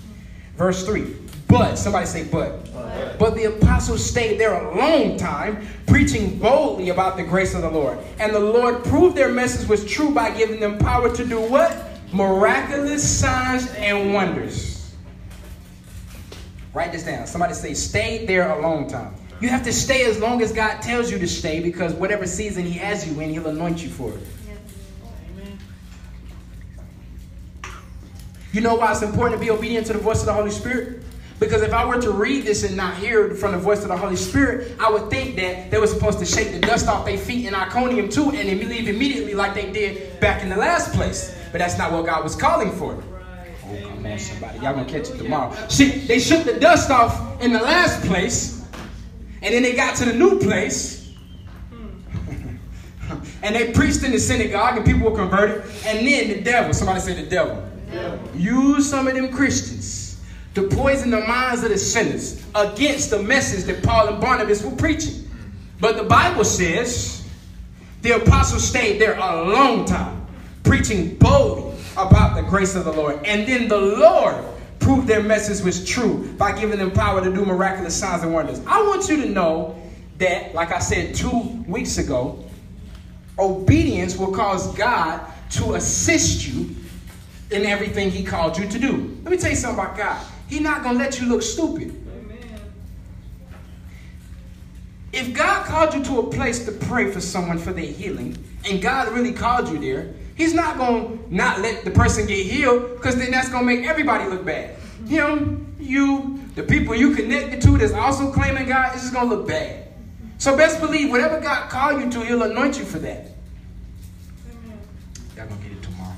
[0.55, 1.15] Verse 3.
[1.47, 2.71] But, somebody say but.
[3.19, 7.69] But the apostles stayed there a long time, preaching boldly about the grace of the
[7.69, 7.97] Lord.
[8.19, 11.75] And the Lord proved their message was true by giving them power to do what?
[12.11, 14.93] Miraculous signs and wonders.
[16.73, 17.27] Write this down.
[17.27, 19.15] Somebody say, stayed there a long time.
[19.41, 22.63] You have to stay as long as God tells you to stay because whatever season
[22.63, 24.19] He has you in, He'll anoint you for it.
[28.53, 31.03] You know why it's important to be obedient to the voice of the Holy Spirit?
[31.39, 33.97] Because if I were to read this and not hear from the voice of the
[33.97, 37.17] Holy Spirit, I would think that they were supposed to shake the dust off their
[37.17, 40.93] feet in Iconium too and then leave immediately like they did back in the last
[40.93, 41.37] place.
[41.51, 42.93] But that's not what God was calling for.
[43.67, 44.59] Oh, come on, somebody.
[44.59, 45.53] Y'all gonna catch it tomorrow.
[45.67, 48.54] See, they shook the dust off in the last place,
[49.45, 51.13] and then they got to the new place.
[53.43, 55.63] and they preached in the synagogue, and people were converted.
[55.85, 57.63] And then the devil, somebody say the devil,
[58.33, 60.19] used some of them Christians
[60.55, 64.75] to poison the minds of the sinners against the message that Paul and Barnabas were
[64.75, 65.29] preaching.
[65.79, 67.23] But the Bible says
[68.01, 70.25] the apostles stayed there a long time,
[70.63, 73.23] preaching boldly about the grace of the Lord.
[73.25, 74.43] And then the Lord
[74.85, 78.61] proved their message was true by giving them power to do miraculous signs and wonders.
[78.67, 79.81] I want you to know
[80.19, 82.45] that, like I said two weeks ago,
[83.39, 86.75] obedience will cause God to assist you
[87.49, 89.17] in everything He called you to do.
[89.23, 90.23] Let me tell you something about God.
[90.47, 91.99] He's not going to let you look stupid.
[95.11, 98.37] If God called you to a place to pray for someone for their healing,
[98.69, 102.45] and God really called you there, He's not going to not let the person get
[102.45, 104.75] healed because then that's going to make everybody look bad.
[105.07, 109.35] Him, you, the people you connected to that's also claiming God, it's just going to
[109.35, 109.85] look bad.
[110.37, 113.27] So best believe whatever God called you to, He'll anoint you for that.
[115.35, 116.15] Y'all gonna get it tomorrow.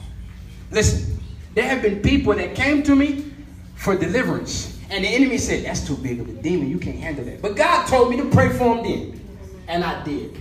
[0.72, 1.20] Listen,
[1.54, 3.32] there have been people that came to me
[3.76, 7.26] for deliverance, and the enemy said, That's too big of a demon, you can't handle
[7.26, 7.42] that.
[7.42, 9.22] But God told me to pray for them then,
[9.68, 10.38] and I did.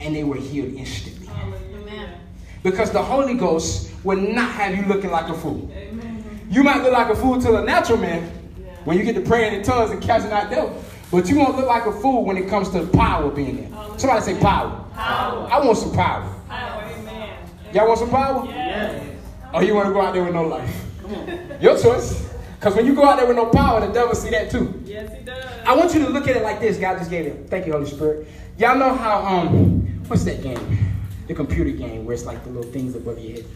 [0.00, 1.11] And they were healed instantly.
[2.62, 2.70] Hallelujah.
[2.70, 5.70] Because the Holy Ghost will not have you looking like a fool.
[5.74, 6.40] Amen.
[6.50, 8.22] You might look like a fool to the natural man
[8.84, 10.84] when you get to praying in tongues and casting out devils.
[11.10, 13.98] But you won't look like a fool when it comes to power being there.
[13.98, 14.84] Somebody say power.
[14.94, 15.48] Power.
[15.50, 16.34] I want some power.
[16.48, 16.82] Power.
[16.84, 17.36] Amen.
[17.74, 18.46] Y'all want some power?
[18.46, 19.16] Yes.
[19.52, 20.84] Or you want to go out there with no life?
[21.60, 22.30] Your choice.
[22.58, 24.80] Because when you go out there with no power, the devil see that too.
[24.84, 25.44] Yes, he does.
[25.66, 26.78] I want you to look at it like this.
[26.78, 27.50] God just gave it.
[27.50, 28.26] Thank you, Holy Spirit.
[28.56, 30.78] Y'all know how um what's that game?
[31.32, 33.46] The computer game where it's like the little things above your head.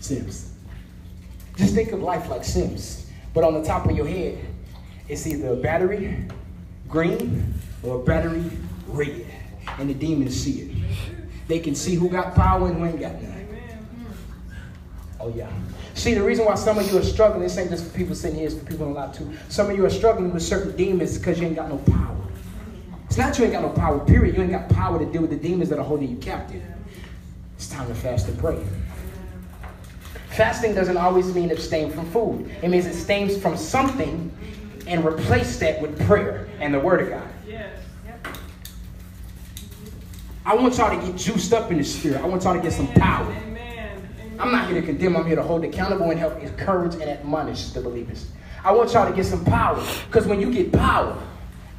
[0.00, 0.54] Sims.
[1.58, 3.10] Just think of life like Sims.
[3.34, 4.38] But on the top of your head,
[5.06, 6.24] it's either a battery
[6.88, 8.50] green or a battery
[8.86, 9.26] red.
[9.78, 10.70] And the demons see it.
[11.48, 13.46] They can see who got power and who ain't got none.
[15.20, 15.52] Oh, yeah.
[15.92, 18.38] See, the reason why some of you are struggling, this ain't just for people sitting
[18.38, 19.30] here, it's for people in a lot too.
[19.50, 22.19] Some of you are struggling with certain demons because you ain't got no power.
[23.10, 24.36] It's not you ain't got no power, period.
[24.36, 26.62] You ain't got power to deal with the demons that are holding you captive.
[27.56, 28.64] It's time to fast and pray.
[30.28, 32.48] Fasting doesn't always mean abstain from food.
[32.62, 34.32] It means abstain from something
[34.86, 37.28] and replace that with prayer and the Word of God.
[40.46, 42.20] I want y'all to get juiced up in the spirit.
[42.20, 43.26] I want y'all to get some power.
[44.38, 45.16] I'm not here to condemn.
[45.16, 48.30] I'm here to hold accountable and help encourage and admonish the believers.
[48.62, 49.84] I want y'all to get some power.
[50.06, 51.20] Because when you get power,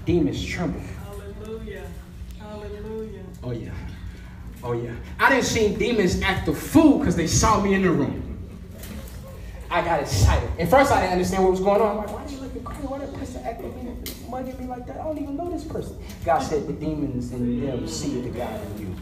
[0.06, 0.82] demons tremble.
[3.44, 3.72] Oh, yeah.
[4.64, 4.94] Oh, yeah.
[5.20, 8.28] I didn't see demons act the fool because they saw me in the room.
[9.70, 10.50] I got excited.
[10.60, 11.92] At first, I didn't understand what was going on.
[11.92, 12.88] I'm like, why are you looking crazy?
[12.88, 14.98] Why that person acting mugging me like that?
[14.98, 15.98] I don't even know this person.
[16.26, 18.96] God said, the demons in them see the God in you.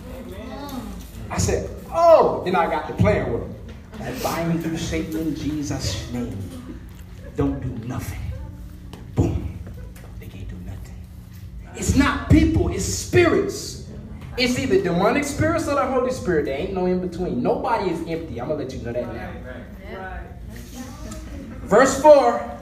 [1.29, 2.43] I said, oh.
[2.45, 3.55] Then I got to playing with them.
[3.99, 6.37] I bind you, Satan, in Jesus' name.
[7.35, 8.19] Don't do nothing.
[9.15, 9.59] Boom.
[10.19, 10.95] They can't do nothing.
[11.75, 13.78] It's not people, it's spirits.
[14.39, 16.45] It's either demonic spirits or the Holy Spirit.
[16.45, 17.43] There ain't no in between.
[17.43, 18.39] Nobody is empty.
[18.39, 19.99] I'm going to let you know that now.
[19.99, 20.21] Right.
[21.63, 22.59] Verse 4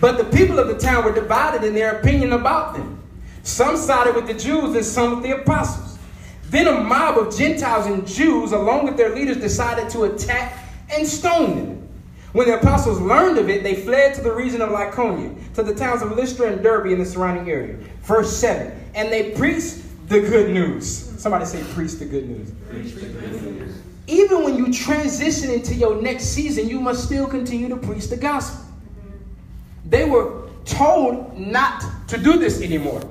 [0.00, 3.02] But the people of the town were divided in their opinion about them.
[3.42, 5.98] Some sided with the Jews and some with the apostles.
[6.44, 10.56] Then a mob of Gentiles and Jews, along with their leaders, decided to attack
[10.88, 11.88] and stone them.
[12.32, 15.74] When the apostles learned of it, they fled to the region of Lycaonia, to the
[15.74, 17.76] towns of Lystra and Derbe in the surrounding area.
[18.02, 19.82] Verse 7 And they preached
[20.12, 20.86] the good news.
[21.20, 22.52] Somebody say, preach the good news.
[24.06, 28.16] Even when you transition into your next season, you must still continue to preach the
[28.16, 28.64] gospel.
[29.86, 33.02] They were told not to do this anymore.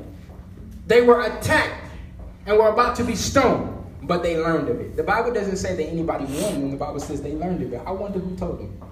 [0.87, 1.89] They were attacked
[2.45, 4.95] and were about to be stoned, but they learned of it.
[4.95, 7.81] The Bible doesn't say that anybody warned them, the Bible says they learned of it.
[7.85, 8.81] I wonder who told them.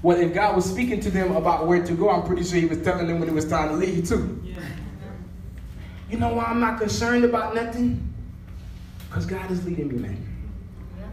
[0.00, 2.66] Well, if God was speaking to them about where to go, I'm pretty sure He
[2.66, 4.40] was telling them when it was time to leave, too.
[4.44, 4.60] Yeah.
[6.08, 8.12] You know why I'm not concerned about nothing?
[9.08, 10.26] Because God is leading me, man.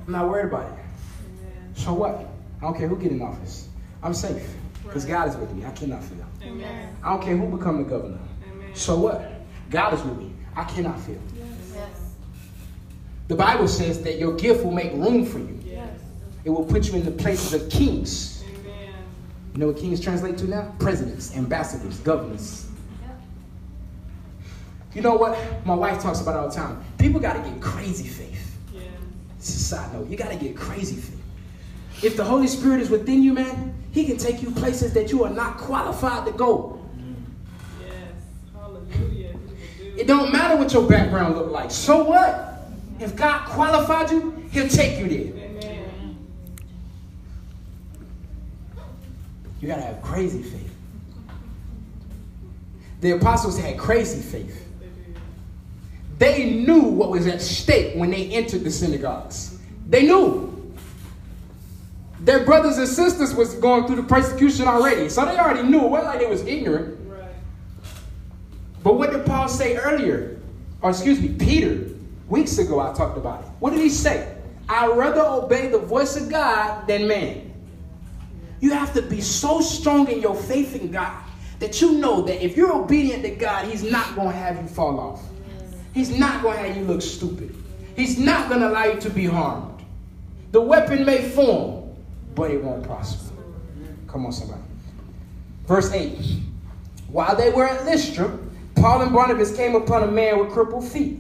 [0.06, 0.74] I'm not worried about it.
[0.74, 1.76] Amen.
[1.76, 2.30] So what?
[2.60, 3.70] I don't care who get in office.
[4.02, 4.48] I'm safe
[4.84, 5.66] because God is with me.
[5.66, 6.26] I cannot fail.
[6.44, 6.96] Amen.
[7.04, 8.20] I don't care who become the governor.
[8.50, 8.76] Amen.
[8.76, 9.32] So what?
[9.70, 10.32] God is with me.
[10.56, 11.20] I cannot fail.
[11.74, 12.14] Yes.
[13.28, 15.60] The Bible says that your gift will make room for you.
[15.66, 15.90] Yes.
[16.46, 18.44] It will put you in the places of the kings.
[18.48, 18.94] Amen.
[19.54, 20.74] You know what kings translate to now?
[20.80, 22.65] Presidents, ambassadors, governors.
[24.96, 25.38] You know what?
[25.66, 26.82] My wife talks about it all the time.
[26.98, 28.58] People got to get crazy faith.
[28.74, 28.84] Yeah.
[29.38, 30.10] It's a side note.
[30.10, 31.22] You got to get crazy faith.
[32.02, 35.26] If the Holy Spirit is within you, man, He can take you places that you
[35.26, 36.82] are not qualified to go.
[37.82, 37.94] Yes.
[38.54, 39.36] Hallelujah.
[39.78, 41.72] He will do It don't matter what your background look like.
[41.72, 42.54] So what?
[42.98, 45.44] If God qualified you, He'll take you there.
[45.44, 46.18] Amen.
[49.60, 50.74] You gotta have crazy faith.
[53.02, 54.65] The apostles had crazy faith.
[56.18, 59.58] They knew what was at stake when they entered the synagogues.
[59.90, 60.52] They knew.
[62.22, 65.10] Their brothers and sisters was going through the persecution already.
[65.10, 65.86] So they already knew.
[65.86, 66.98] It wasn't like they was ignorant.
[67.08, 67.30] Right.
[68.84, 70.40] But what did Paul say earlier?
[70.82, 71.88] Or excuse me, Peter,
[72.28, 73.50] weeks ago I talked about it.
[73.60, 74.36] What did he say?
[74.68, 77.54] I'd rather obey the voice of God than man.
[78.62, 81.24] You have to be so strong in your faith in God
[81.60, 84.68] that you know that if you're obedient to God, He's not going to have you
[84.68, 85.22] fall off.
[85.96, 87.56] He's not going to have you look stupid.
[87.96, 89.82] He's not going to allow you to be harmed.
[90.52, 91.96] The weapon may form,
[92.36, 93.34] but it won't prosper.
[94.08, 94.62] Come on, somebody.
[95.66, 96.18] Verse 8.
[97.08, 98.38] While they were at Lystra,
[98.76, 101.18] Paul and Barnabas came upon a man with crippled feet.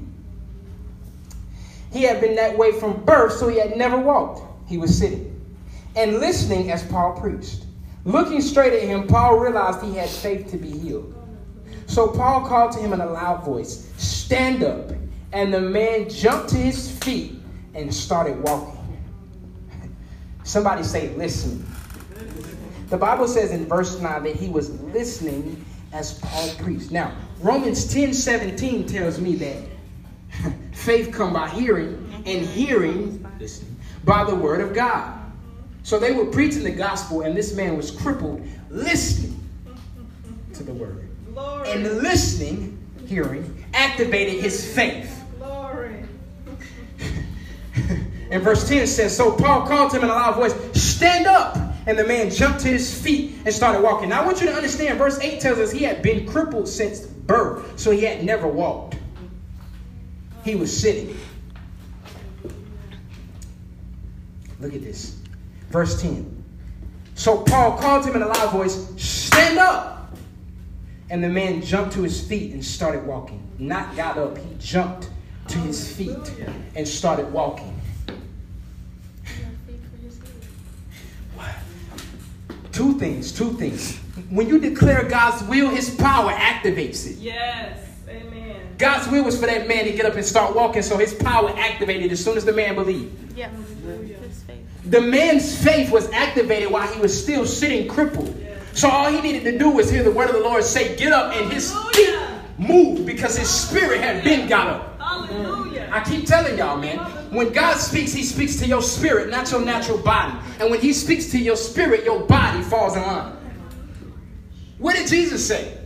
[1.94, 4.42] He had been that way from birth, so he had never walked.
[4.68, 5.32] He was sitting
[5.96, 7.66] and listening as Paul preached.
[8.04, 11.14] Looking straight at him, Paul realized he had faith to be healed.
[11.88, 14.92] So Paul called to him in a loud voice, Stand up.
[15.34, 17.36] And the man jumped to his feet
[17.74, 18.80] and started walking.
[20.44, 21.66] Somebody say, Listen.
[22.90, 26.92] The Bible says in verse 9 that he was listening as Paul preached.
[26.92, 29.58] Now, Romans 10 17 tells me that
[30.74, 33.26] faith come by hearing, and hearing
[34.04, 35.20] by the word of God.
[35.84, 39.40] So they were preaching the gospel, and this man was crippled, listening
[40.54, 41.05] to the word.
[41.36, 41.70] Glory.
[41.70, 45.24] And listening, hearing, activated his faith.
[45.38, 46.04] Glory.
[48.32, 51.58] And verse 10 says, So Paul called him in a loud voice, Stand up!
[51.86, 54.10] And the man jumped to his feet and started walking.
[54.10, 57.02] Now I want you to understand, verse 8 tells us he had been crippled since
[57.02, 58.98] birth, so he had never walked.
[60.44, 61.16] He was sitting.
[64.60, 65.20] Look at this.
[65.70, 66.44] Verse 10.
[67.14, 70.05] So Paul called him in a loud voice, Stand up!
[71.10, 73.42] And the man jumped to his feet and started walking.
[73.60, 75.10] Not got up, he jumped
[75.50, 76.34] to his feet
[76.76, 77.80] and started walking.
[82.72, 83.98] Two things, two things.
[84.30, 87.18] When you declare God's will, his power activates it.
[87.20, 87.80] Yes.
[88.10, 88.76] Amen.
[88.78, 91.54] God's will was for that man to get up and start walking, so his power
[91.58, 93.38] activated as soon as the man believed.
[93.38, 93.50] Yeah.
[93.50, 94.18] Hallelujah.
[94.18, 94.66] His faith.
[94.86, 98.36] The man's faith was activated while he was still sitting crippled.
[98.76, 101.14] So all he needed to do was hear the word of the Lord say, Get
[101.14, 102.20] up, and his feet
[102.58, 105.00] moved because his spirit had been got up.
[105.00, 105.90] Hallelujah.
[105.94, 107.00] I keep telling y'all, man,
[107.34, 110.38] when God speaks, he speaks to your spirit, not your natural body.
[110.60, 113.38] And when he speaks to your spirit, your body falls in line.
[114.78, 115.78] What did Jesus say?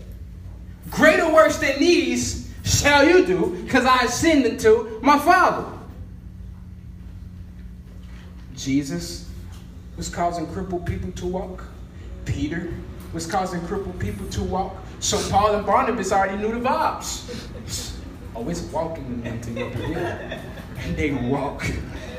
[0.89, 5.77] Greater works than these shall you do, because I ascend into my Father.
[8.55, 9.29] Jesus
[9.95, 11.65] was causing crippled people to walk.
[12.29, 12.71] Peter
[13.11, 14.75] was causing crippled people to walk.
[14.99, 17.27] So Paul and Barnabas already knew the vibes.
[18.35, 20.41] Oh, Always walking them to your career.
[20.77, 21.63] And they walk.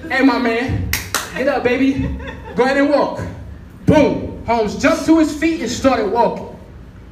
[0.09, 0.91] Hey, my man,
[1.35, 2.09] get up, baby.
[2.57, 3.21] Go ahead and walk.
[3.87, 4.45] Boom.
[4.45, 6.59] Holmes jumped to his feet and started walking.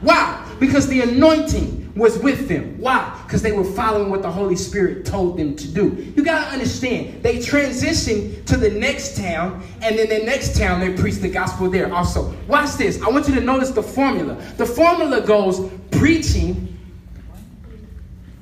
[0.01, 0.45] Why?
[0.59, 2.79] Because the anointing was with them.
[2.79, 3.21] Why?
[3.27, 6.13] Because they were following what the Holy Spirit told them to do.
[6.17, 10.81] You got to understand, they transitioned to the next town, and then the next town
[10.81, 12.35] they preached the gospel there also.
[12.47, 13.03] Watch this.
[13.03, 14.37] I want you to notice the formula.
[14.57, 16.79] The formula goes preaching,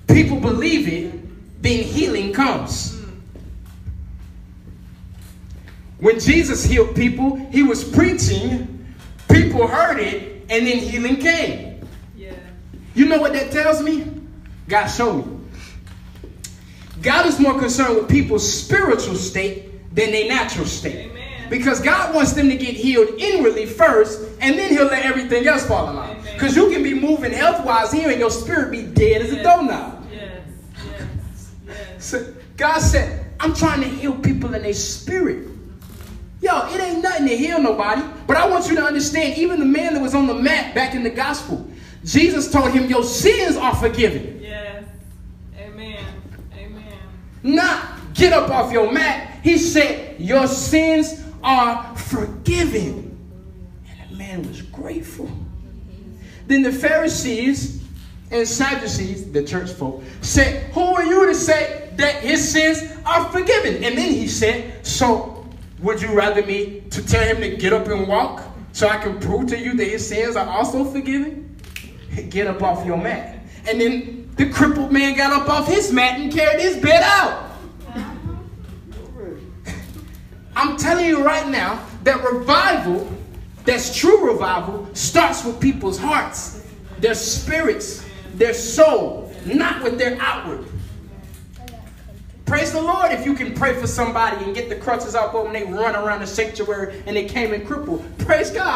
[0.06, 2.92] people believe it, then healing comes.
[5.98, 8.86] When Jesus healed people, he was preaching,
[9.30, 11.65] people heard it, and then healing came.
[12.96, 14.10] You know what that tells me?
[14.68, 15.38] God showed me.
[17.02, 21.10] God is more concerned with people's spiritual state than their natural state.
[21.10, 21.50] Amen.
[21.50, 25.66] Because God wants them to get healed inwardly first, and then He'll let everything else
[25.66, 26.22] fall in line.
[26.32, 29.42] Because you can be moving health wise here, and your spirit be dead as a
[29.42, 30.08] doorknob.
[30.10, 30.42] Yes.
[30.86, 31.52] Yes.
[31.66, 32.04] Yes.
[32.04, 35.48] So God said, I'm trying to heal people in their spirit.
[36.40, 38.02] Yo, it ain't nothing to heal nobody.
[38.26, 40.94] But I want you to understand, even the man that was on the mat back
[40.94, 41.70] in the gospel,
[42.06, 44.38] Jesus told him, Your sins are forgiven.
[44.40, 44.84] Yes.
[45.58, 46.04] Amen.
[46.56, 46.98] Amen.
[47.42, 49.40] Not get up off your mat.
[49.42, 53.18] He said, Your sins are forgiven.
[53.90, 55.28] And the man was grateful.
[56.46, 57.82] Then the Pharisees
[58.30, 63.24] and Sadducees, the church folk, said, Who are you to say that his sins are
[63.32, 63.82] forgiven?
[63.82, 65.44] And then he said, So
[65.80, 69.18] would you rather me to tell him to get up and walk so I can
[69.18, 71.45] prove to you that his sins are also forgiven?
[72.22, 73.38] Get up off your mat.
[73.68, 77.50] And then the crippled man got up off his mat and carried his bed out.
[77.88, 79.32] Uh-huh.
[80.54, 83.10] I'm telling you right now that revival,
[83.64, 86.66] that's true revival, starts with people's hearts,
[86.98, 90.64] their spirits, their soul, not with their outward.
[92.46, 95.46] Praise the Lord if you can pray for somebody and get the crutches off of
[95.46, 98.04] them and they run around the sanctuary and they came in crippled.
[98.18, 98.75] Praise God,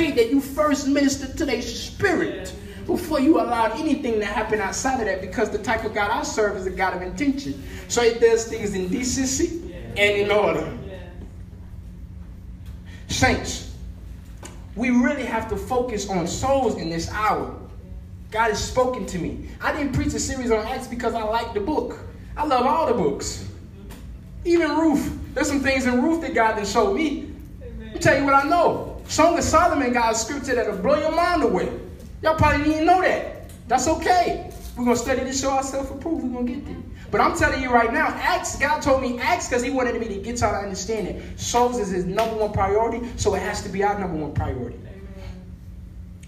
[0.00, 2.54] pray that you first minister to their spirit
[2.86, 6.22] before you allow anything to happen outside of that because the type of God I
[6.22, 7.62] serve is a God of intention.
[7.88, 10.72] So he does things in decency and in order.
[13.08, 13.76] Saints,
[14.74, 17.54] we really have to focus on souls in this hour.
[18.30, 19.48] God has spoken to me.
[19.60, 21.98] I didn't preach a series on Acts because I like the book.
[22.38, 23.46] I love all the books.
[24.46, 25.34] Even Ruth.
[25.34, 27.34] There's some things in Ruth that God has showed me.
[27.60, 28.89] Let me tell you what I know.
[29.10, 31.68] Song of Solomon got a scripture that'll blow your mind away.
[32.22, 33.50] Y'all probably didn't know that.
[33.66, 34.52] That's okay.
[34.76, 36.22] We're gonna study to show ourselves approved.
[36.22, 36.76] We're gonna get there.
[37.10, 40.06] But I'm telling you right now, Acts, God told me Acts because He wanted me
[40.06, 41.40] to get to understand it.
[41.40, 44.78] Souls is His number one priority, so it has to be our number one priority.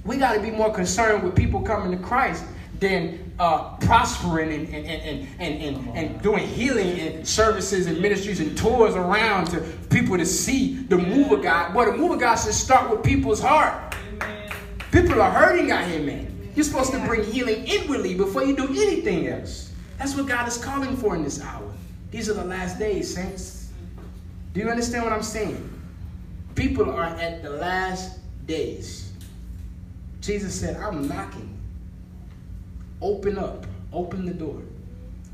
[0.05, 2.45] We got to be more concerned with people coming to Christ
[2.80, 8.41] than uh, prospering and, and, and, and, and, and doing healing and services and ministries
[8.41, 9.61] and tours around to
[9.91, 11.72] people to see the move of God.
[11.72, 13.95] Boy, the move of God should start with people's heart.
[14.20, 14.51] Amen.
[14.91, 16.51] People are hurting out here, man.
[16.55, 19.72] You're supposed to bring healing inwardly before you do anything else.
[19.99, 21.72] That's what God is calling for in this hour.
[22.11, 23.70] These are the last days, saints.
[24.53, 25.68] Do you understand what I'm saying?
[26.55, 29.12] People are at the last days.
[30.20, 31.51] Jesus said, I'm knocking.
[33.03, 33.66] Open up.
[33.92, 34.62] Open the door.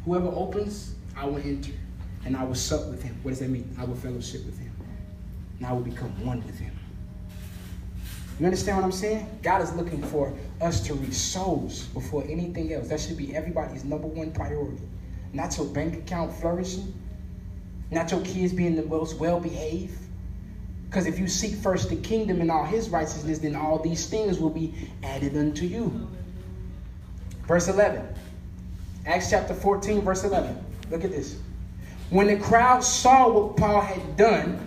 [0.05, 1.73] Whoever opens, I will enter.
[2.25, 3.19] And I will sup with him.
[3.23, 3.75] What does that mean?
[3.79, 4.73] I will fellowship with him.
[5.59, 6.77] And I will become one with him.
[8.41, 9.29] You understand what I'm saying?
[9.43, 12.89] God is looking for us to reach souls before anything else.
[12.89, 14.83] That should be everybody's number one priority.
[15.33, 16.95] Not your bank account flourishing,
[17.91, 19.99] Not your kids being the most well behaved.
[20.89, 24.39] Because if you seek first the kingdom and all his righteousness, then all these things
[24.39, 26.09] will be added unto you.
[27.49, 28.07] Verse 11.
[29.07, 30.57] Acts chapter 14, verse 11.
[30.91, 31.39] Look at this.
[32.11, 34.67] When the crowd saw what Paul had done,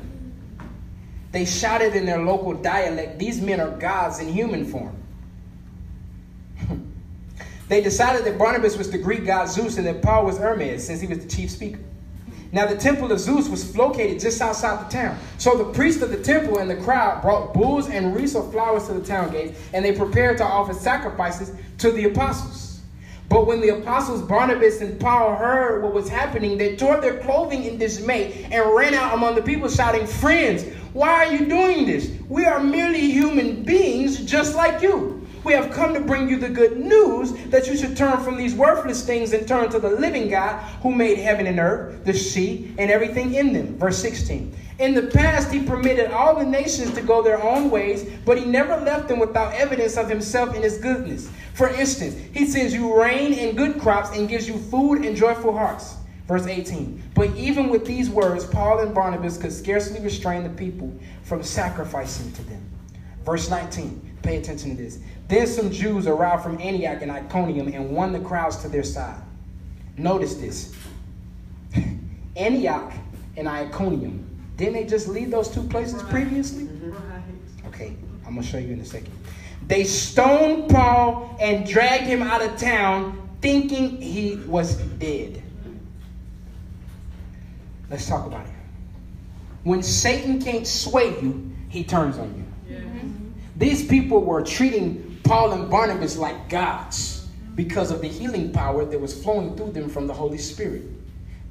[1.31, 4.95] they shouted in their local dialect, These men are gods in human form.
[7.69, 10.99] they decided that Barnabas was the Greek god Zeus and that Paul was Hermes, since
[10.99, 11.79] he was the chief speaker.
[12.51, 15.17] Now, the temple of Zeus was located just outside the town.
[15.37, 18.87] So the priest of the temple and the crowd brought bulls and wreaths of flowers
[18.87, 22.70] to the town gates, and they prepared to offer sacrifices to the apostles.
[23.31, 27.63] But when the apostles Barnabas and Paul heard what was happening, they tore their clothing
[27.63, 32.11] in dismay and ran out among the people, shouting, Friends, why are you doing this?
[32.27, 35.20] We are merely human beings just like you.
[35.43, 38.53] We have come to bring you the good news that you should turn from these
[38.53, 42.75] worthless things and turn to the living God who made heaven and earth, the sea,
[42.77, 43.77] and everything in them.
[43.77, 44.55] Verse 16.
[44.77, 48.45] In the past, he permitted all the nations to go their own ways, but he
[48.45, 51.29] never left them without evidence of himself and his goodness.
[51.53, 55.57] For instance, he sends you rain and good crops and gives you food and joyful
[55.57, 55.95] hearts.
[56.27, 57.11] Verse 18.
[57.13, 62.31] But even with these words, Paul and Barnabas could scarcely restrain the people from sacrificing
[62.33, 62.63] to them.
[63.25, 64.10] Verse 19.
[64.23, 64.99] Pay attention to this.
[65.27, 69.21] Then some Jews arrived from Antioch and Iconium and won the crowds to their side.
[69.97, 70.75] Notice this
[72.35, 72.93] Antioch
[73.37, 74.27] and Iconium.
[74.57, 76.65] Didn't they just leave those two places previously?
[76.65, 77.67] Mm-hmm.
[77.67, 77.95] Okay,
[78.25, 79.11] I'm going to show you in a second.
[79.67, 85.41] They stoned Paul and dragged him out of town thinking he was dead.
[87.89, 88.53] Let's talk about it.
[89.63, 92.40] When Satan can't sway you, he turns on you.
[93.61, 98.99] These people were treating Paul and Barnabas like gods because of the healing power that
[98.99, 100.81] was flowing through them from the Holy Spirit.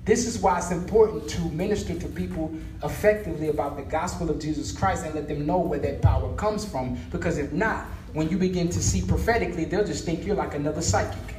[0.05, 2.53] This is why it's important to minister to people
[2.83, 6.65] effectively about the gospel of Jesus Christ and let them know where that power comes
[6.65, 6.99] from.
[7.13, 10.83] Because if not, when you begin to see prophetically, they'll just think you're like another
[10.83, 11.37] psychic.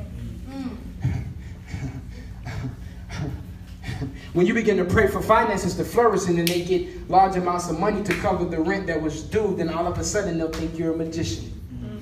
[4.33, 7.69] When you begin to pray for finances to flourish and then they get large amounts
[7.69, 10.49] of money to cover the rent that was due, then all of a sudden they'll
[10.49, 11.51] think you're a magician.
[11.73, 11.97] Mm-hmm.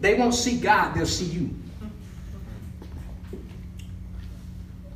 [0.00, 1.50] They won't see God, they'll see you.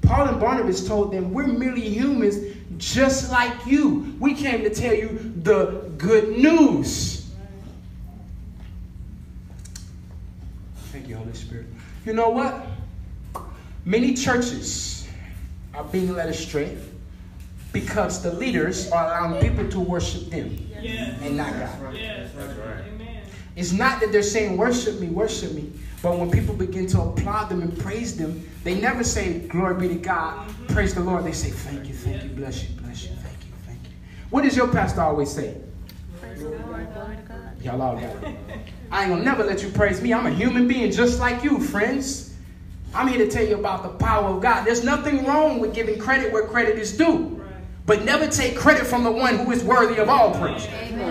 [0.03, 4.15] Paul and Barnabas told them, We're merely humans just like you.
[4.21, 7.31] We came to tell you the good news.
[10.91, 11.67] Thank you, Holy Spirit.
[12.05, 12.67] You know what?
[13.87, 15.02] Many churches
[15.75, 16.77] are being led astray
[17.73, 21.18] because the leaders are allowing people to worship them Yes.
[21.23, 21.95] and not God.
[21.95, 22.31] Yes.
[22.37, 23.23] Amen.
[23.57, 25.73] It's not that they're saying, worship me, worship me.
[26.03, 29.89] But when people begin to applaud them and praise them, they never say, glory be
[29.89, 30.75] to God, mm-hmm.
[30.75, 31.25] praise the Lord.
[31.25, 33.91] They say, thank you, thank you, bless you, bless you, thank you, thank you.
[34.31, 35.59] What does your pastor always say?
[36.20, 37.62] Praise the Lord, glory to God.
[37.62, 38.37] Y'all all got it.
[38.91, 40.12] I ain't gonna never let you praise me.
[40.12, 42.32] I'm a human being just like you, friends.
[42.95, 44.64] I'm here to tell you about the power of God.
[44.64, 47.38] There's nothing wrong with giving credit where credit is due.
[47.84, 50.68] But never take credit from the one who is worthy of all praise.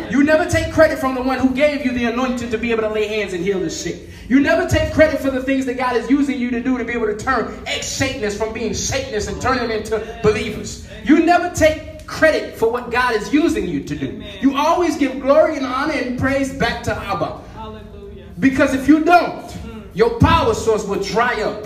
[0.10, 2.84] You never take credit from the one who gave you the anointing to be able
[2.84, 4.10] to lay hands and heal the sick.
[4.30, 6.86] You never take credit for the things that God is using you to do to
[6.86, 10.88] be able to turn ex-Satanists from being Satanists and turn them into believers.
[11.04, 14.24] You never take credit for what God is using you to do.
[14.40, 17.42] You always give glory and honor and praise back to Abba.
[17.54, 18.28] Hallelujah.
[18.40, 19.58] Because if you don't,
[19.94, 21.66] your power source will dry up.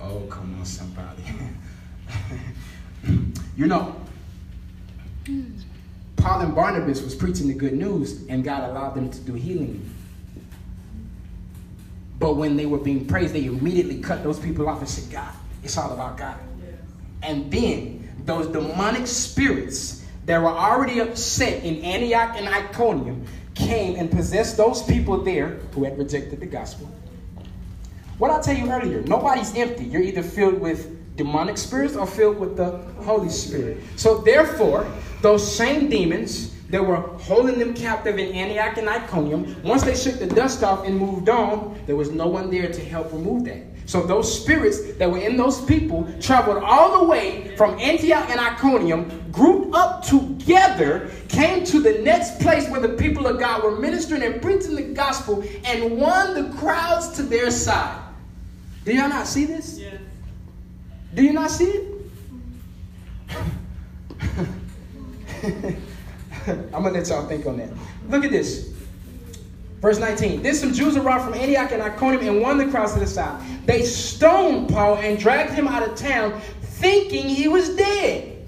[0.00, 1.22] oh, come on, somebody.
[3.56, 3.96] you know,
[6.16, 9.88] Paul and Barnabas was preaching the good news, and God allowed them to do healing.
[12.18, 15.32] But when they were being praised, they immediately cut those people off and said, God,
[15.64, 16.36] it's all about God.
[17.22, 24.10] And then those demonic spirits that were already upset in Antioch and Iconium came and
[24.10, 26.88] possessed those people there who had rejected the gospel.
[28.18, 29.84] What I tell you earlier, nobody's empty.
[29.84, 33.78] You're either filled with demonic spirits or filled with the Holy Spirit.
[33.96, 34.86] So therefore,
[35.20, 40.18] those same demons that were holding them captive in Antioch and Iconium, once they shook
[40.18, 43.62] the dust off and moved on, there was no one there to help remove that.
[43.86, 48.40] So those spirits that were in those people traveled all the way from Antioch and
[48.40, 53.78] Iconium, grouped up together, came to the next place where the people of God were
[53.78, 58.00] ministering and preaching the gospel, and won the crowds to their side.
[58.84, 59.78] Do y'all not see this?
[59.78, 60.00] Yes.
[61.14, 61.88] Do you not see it?
[66.46, 67.70] I'm gonna let y'all think on that.
[68.08, 68.71] Look at this.
[69.82, 70.42] Verse 19.
[70.42, 73.44] Then some Jews arrived from Antioch and Iconium and won the crowds to the south.
[73.66, 78.38] They stoned Paul and dragged him out of town, thinking he was dead.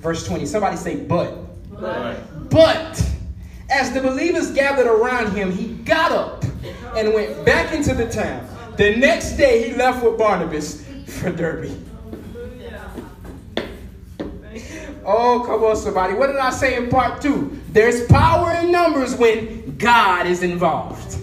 [0.00, 0.46] Verse 20.
[0.46, 1.34] Somebody say, but.
[1.72, 2.50] But.
[2.50, 3.04] But
[3.68, 6.44] as the believers gathered around him, he got up
[6.96, 8.48] and went back into the town.
[8.76, 11.70] The next day, he left with Barnabas for Derbe.
[12.32, 12.90] Hallelujah.
[14.16, 15.02] Thank you.
[15.04, 16.14] Oh, come on, somebody.
[16.14, 17.60] What did I say in part two?
[17.70, 21.18] There's power in numbers when God is involved.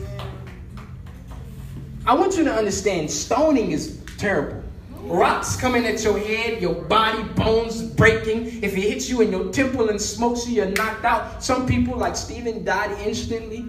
[2.06, 4.64] I want you to understand stoning is terrible.
[5.02, 8.64] Rocks coming at your head, your body, bones breaking.
[8.64, 11.44] If it hits you in your temple and smokes you, you're knocked out.
[11.44, 13.66] Some people, like Stephen, died instantly.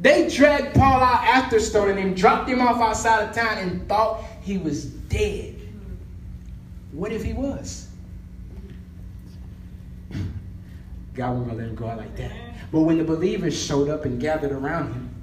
[0.00, 4.22] They dragged Paul out after stoning him, dropped him off outside of town, and thought
[4.42, 5.54] he was dead.
[6.92, 7.83] What if he was?
[11.14, 12.32] God won't let him go out like that.
[12.72, 15.14] But when the believers showed up and gathered around him,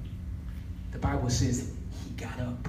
[0.90, 1.70] the Bible says
[2.04, 2.68] he got up.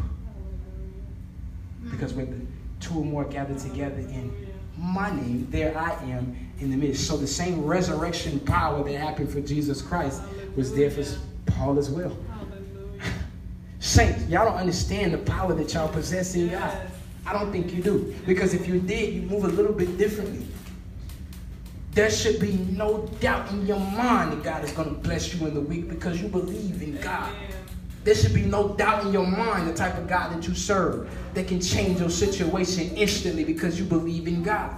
[1.89, 6.71] Because when the two or more gathered together in my name, there I am in
[6.71, 7.07] the midst.
[7.07, 10.21] So the same resurrection power that happened for Jesus Christ
[10.55, 11.03] was there for
[11.45, 12.15] Paul as well.
[13.79, 16.77] Saints, y'all don't understand the power that y'all possess in God.
[17.25, 18.13] I don't think you do.
[18.25, 20.45] Because if you did, you move a little bit differently.
[21.93, 25.45] There should be no doubt in your mind that God is going to bless you
[25.45, 27.31] in the week because you believe in God.
[28.03, 31.09] There should be no doubt in your mind the type of God that you serve
[31.35, 34.75] that can change your situation instantly because you believe in God.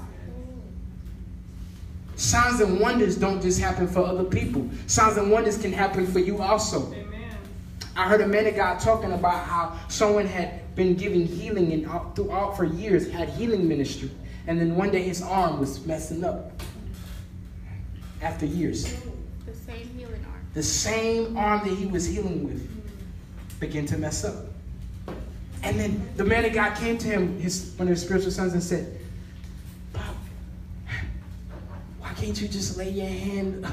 [2.17, 4.69] Signs and wonders don't just happen for other people.
[4.87, 6.93] Signs and wonders can happen for you also.
[7.95, 12.15] I heard a man of God talking about how someone had been giving healing and
[12.15, 14.11] throughout for years had healing ministry,
[14.47, 16.51] and then one day his arm was messing up.
[18.21, 18.93] After years,
[19.45, 20.41] The same healing arm.
[20.53, 24.35] the same arm that he was healing with began to mess up.
[25.63, 28.53] And then the man of God came to him, his one of his spiritual sons,
[28.53, 28.99] and said,
[29.93, 30.03] "Bob,
[31.99, 33.65] why can't you just lay your hand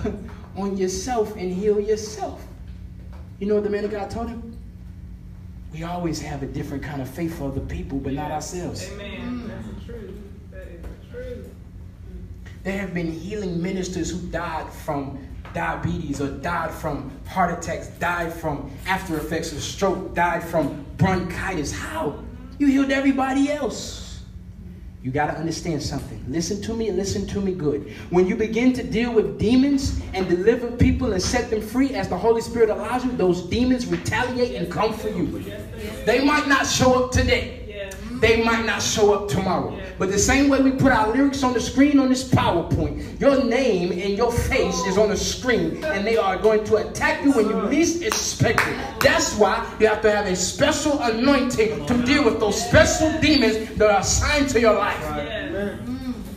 [0.57, 2.43] on yourself and heal yourself?"
[3.41, 4.57] You know what the man of God told him?
[5.73, 8.89] We always have a different kind of faith for other people, but not ourselves.
[8.93, 9.21] Amen.
[9.21, 9.49] Mm.
[9.49, 10.15] That's the truth.
[10.51, 11.49] That is the truth.
[12.63, 15.19] There have been healing ministers who died from
[15.53, 21.73] diabetes or died from heart attacks, died from after effects of stroke, died from bronchitis.
[21.73, 22.23] How?
[22.59, 24.23] You healed everybody else.
[25.03, 26.25] You got to understand something.
[26.29, 27.93] Listen to me, listen to me good.
[28.11, 32.09] When you begin to deal with demons and deliver people and set them free as
[32.09, 35.27] the Holy Spirit allows you, those demons retaliate and come for you.
[36.07, 37.62] They might not show up today.
[38.23, 39.77] They might not show up tomorrow.
[39.99, 43.43] But the same way we put our lyrics on the screen on this PowerPoint, your
[43.43, 47.33] name and your face is on the screen, and they are going to attack you
[47.33, 48.77] when you least expect it.
[49.01, 53.75] That's why you have to have a special anointing to deal with those special demons
[53.75, 55.03] that are assigned to your life.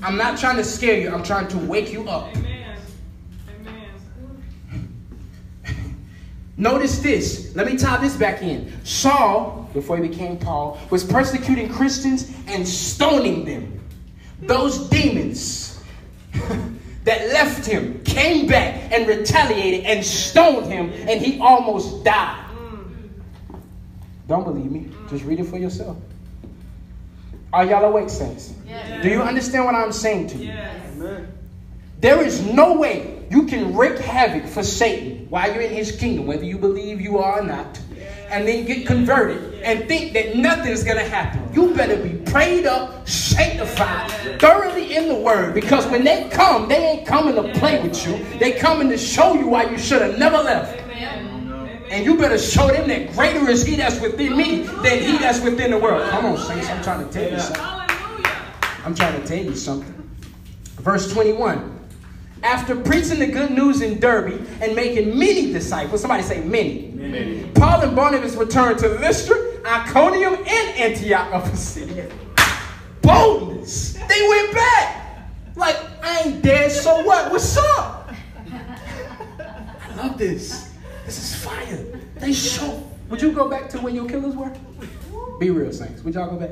[0.01, 2.35] I'm not trying to scare you, I'm trying to wake you up.
[2.35, 2.77] Amen.
[3.59, 3.89] Amen.
[6.57, 7.55] Notice this.
[7.55, 8.73] Let me tie this back in.
[8.83, 13.79] Saul, before he became Paul, was persecuting Christians and stoning them.
[14.41, 15.83] Those demons
[17.03, 22.41] that left him came back and retaliated and stoned him, and he almost died.
[24.27, 24.89] Don't believe me?
[25.09, 25.97] Just read it for yourself.
[27.53, 28.53] Are y'all awake, saints?
[28.65, 29.03] Yes.
[29.03, 30.47] Do you understand what I'm saying to you?
[30.47, 31.27] Yes.
[31.99, 36.25] There is no way you can wreak havoc for Satan while you're in his kingdom,
[36.25, 37.79] whether you believe you are or not,
[38.29, 41.41] and then get converted and think that nothing is going to happen.
[41.53, 46.77] You better be prayed up, sanctified, thoroughly in the word, because when they come, they
[46.77, 48.23] ain't coming to play with you.
[48.39, 50.81] They coming to show you why you should have never left.
[51.89, 55.39] And you better show them that greater is he that's within me than he that's
[55.41, 56.09] within the world.
[56.09, 57.63] Come on, saints, I'm trying to tell you something.
[58.83, 59.93] I'm trying to tell you something.
[60.77, 61.74] Verse 21.
[62.43, 67.49] After preaching the good news in Derbe and making many disciples, somebody say many.
[67.55, 72.09] Paul and Barnabas returned to Lystra, Iconium, and Antioch of Pisidia.
[73.01, 73.93] Boldness.
[73.93, 75.01] They went back.
[75.55, 77.31] Like, I ain't dead, so what?
[77.31, 78.13] What's up?
[78.49, 80.73] I love this.
[81.05, 81.85] This is fire.
[82.17, 82.83] They show.
[83.09, 84.51] Would you go back to where your killers were?
[85.39, 86.01] Be real, saints.
[86.03, 86.51] Would y'all go back?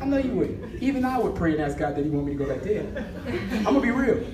[0.00, 0.78] I know you would.
[0.80, 2.86] Even I would pray and ask God that He want me to go back there.
[3.52, 4.24] I'm gonna be real.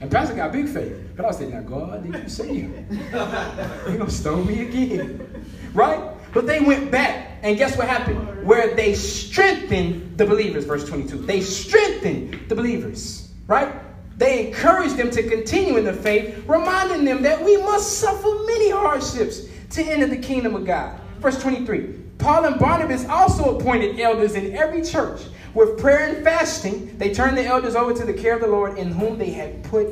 [0.00, 2.86] And Pastor got big faith, but I saying, now God, did you say him?
[2.90, 6.12] He gonna stone me again, right?
[6.34, 8.46] But they went back, and guess what happened?
[8.46, 11.18] Where they strengthened the believers, verse 22.
[11.18, 13.72] They strengthened the believers, right?
[14.18, 18.70] They encouraged them to continue in the faith, reminding them that we must suffer many
[18.70, 21.00] hardships to enter the kingdom of God.
[21.20, 25.20] Verse 23 Paul and Barnabas also appointed elders in every church.
[25.54, 28.78] With prayer and fasting, they turned the elders over to the care of the Lord
[28.78, 29.88] in whom they had put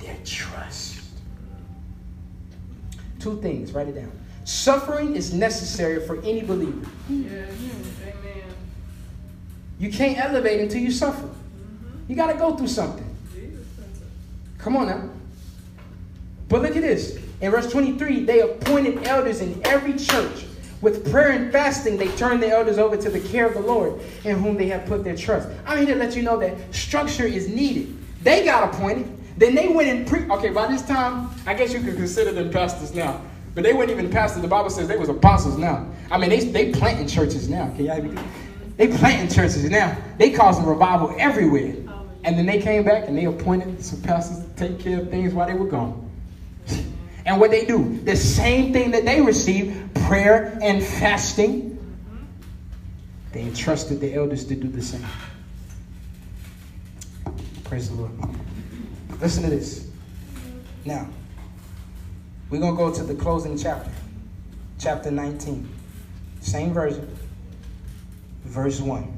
[0.00, 1.00] their trust.
[3.18, 4.12] Two things, write it down.
[4.44, 6.88] Suffering is necessary for any believer.
[7.08, 7.50] Yes.
[8.02, 8.44] Amen.
[9.78, 11.26] You can't elevate until you suffer.
[11.26, 12.10] Mm-hmm.
[12.10, 13.04] You got to go through something.
[13.34, 13.66] Jesus.
[14.56, 15.10] Come on now.
[16.48, 17.18] But look at this.
[17.40, 20.44] In verse 23, they appointed elders in every church.
[20.80, 24.00] With prayer and fasting, they turned the elders over to the care of the Lord
[24.24, 25.48] in whom they have put their trust.
[25.66, 27.96] I'm here to let you know that structure is needed.
[28.22, 29.12] They got appointed.
[29.36, 30.28] Then they went and pre.
[30.30, 33.20] Okay, by this time, I guess you could consider them pastors now.
[33.54, 34.42] But they weren't even pastors.
[34.42, 35.86] The Bible says they was apostles now.
[36.10, 37.72] I mean, they they planting churches now.
[37.76, 38.24] Can y'all?
[38.76, 39.96] They planting churches now.
[40.18, 41.74] They causing revival everywhere.
[42.24, 45.32] And then they came back and they appointed some pastors to take care of things
[45.34, 46.08] while they were gone.
[47.26, 51.78] And what they do, the same thing that they received, prayer and fasting,
[53.32, 55.04] they entrusted the elders to do the same.
[57.64, 58.12] Praise the Lord.
[59.20, 59.88] Listen to this.
[60.84, 61.06] Now,
[62.48, 63.90] we're going to go to the closing chapter,
[64.78, 65.68] chapter 19.
[66.40, 67.14] Same version,
[68.44, 69.17] verse 1.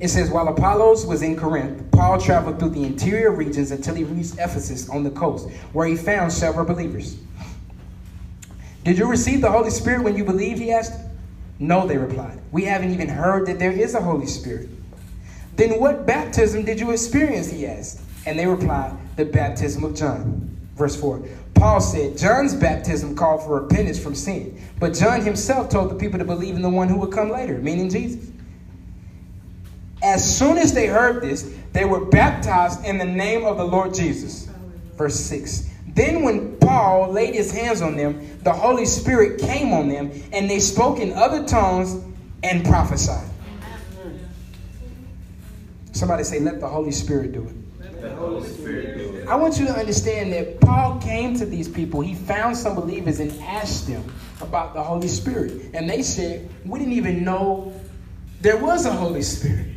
[0.00, 4.04] It says, While Apollos was in Corinth, Paul traveled through the interior regions until he
[4.04, 7.18] reached Ephesus on the coast, where he found several believers.
[8.84, 10.60] Did you receive the Holy Spirit when you believed?
[10.60, 11.00] He asked.
[11.58, 12.40] No, they replied.
[12.52, 14.68] We haven't even heard that there is a Holy Spirit.
[15.56, 17.50] Then what baptism did you experience?
[17.50, 18.00] He asked.
[18.26, 20.56] And they replied, The baptism of John.
[20.76, 21.26] Verse 4.
[21.54, 26.20] Paul said, John's baptism called for repentance from sin, but John himself told the people
[26.20, 28.30] to believe in the one who would come later, meaning Jesus.
[30.08, 33.92] As soon as they heard this, they were baptized in the name of the Lord
[33.92, 34.48] Jesus.
[34.96, 35.68] Verse 6.
[35.88, 40.48] Then, when Paul laid his hands on them, the Holy Spirit came on them, and
[40.48, 42.02] they spoke in other tongues
[42.42, 43.28] and prophesied.
[45.92, 47.54] Somebody say, Let the Holy Spirit do it.
[49.28, 52.00] I want you to understand that Paul came to these people.
[52.00, 55.70] He found some believers and asked them about the Holy Spirit.
[55.74, 57.78] And they said, We didn't even know
[58.40, 59.74] there was a Holy Spirit.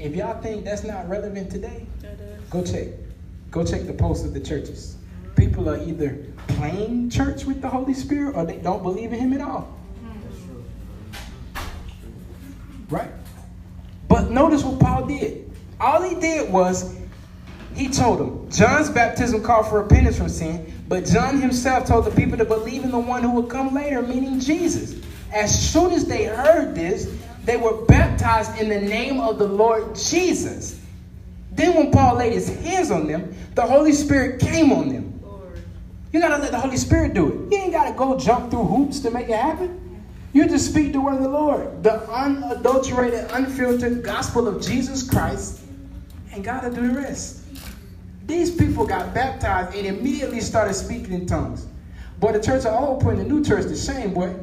[0.00, 1.84] If y'all think that's not relevant today,
[2.48, 2.88] go check.
[3.50, 4.96] Go check the posts of the churches.
[5.36, 9.34] People are either playing church with the Holy Spirit or they don't believe in Him
[9.34, 9.78] at all.
[12.88, 13.10] Right?
[14.08, 15.50] But notice what Paul did.
[15.78, 16.96] All he did was
[17.74, 22.10] he told them John's baptism called for repentance from sin, but John himself told the
[22.10, 24.96] people to believe in the one who would come later, meaning Jesus.
[25.32, 27.14] As soon as they heard this,
[27.50, 30.80] they were baptized in the name of the Lord Jesus.
[31.50, 35.20] Then, when Paul laid his hands on them, the Holy Spirit came on them.
[35.20, 35.60] Lord.
[36.12, 37.52] You gotta let the Holy Spirit do it.
[37.52, 40.04] You ain't gotta go jump through hoops to make it happen.
[40.32, 45.60] You just speak the word of the Lord, the unadulterated, unfiltered gospel of Jesus Christ,
[46.32, 47.40] and God will do the rest.
[48.28, 51.66] These people got baptized and immediately started speaking in tongues.
[52.20, 54.36] Boy, the church of old putting the new church to shame, boy.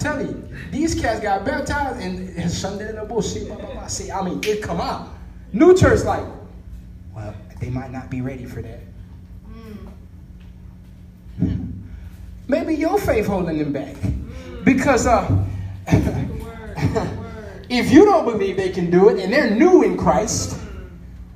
[0.00, 3.46] Telling you, these cats got baptized and, and Sunday the bullshit.
[3.48, 3.86] Blah, blah, blah.
[3.86, 5.10] See, I mean, it come out.
[5.52, 6.24] New church, like,
[7.14, 8.80] well, they might not be ready for that.
[12.48, 13.94] Maybe your faith holding them back.
[14.64, 15.26] Because uh,
[15.86, 16.76] The word.
[16.76, 17.66] The word.
[17.68, 20.58] if you don't believe they can do it and they're new in Christ,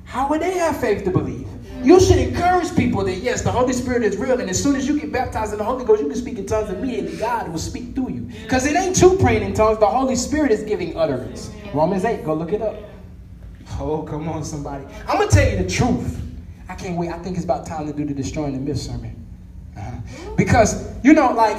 [0.03, 1.44] how would they have faith to believe?
[1.85, 4.87] You should encourage people that yes, the Holy Spirit is real, and as soon as
[4.87, 7.15] you get baptized in the Holy Ghost, you can speak in tongues immediately.
[7.15, 8.21] God will speak through you.
[8.41, 11.51] Because it ain't you praying in tongues, the Holy Spirit is giving utterance.
[11.75, 12.75] Romans 8, go look it up.
[13.79, 14.83] Oh, come on, somebody.
[15.07, 16.19] I'm gonna tell you the truth.
[16.67, 17.11] I can't wait.
[17.11, 19.23] I think it's about time to do the destroying the myth sermon.
[19.77, 20.31] Uh-huh.
[20.35, 21.57] Because, you know, like,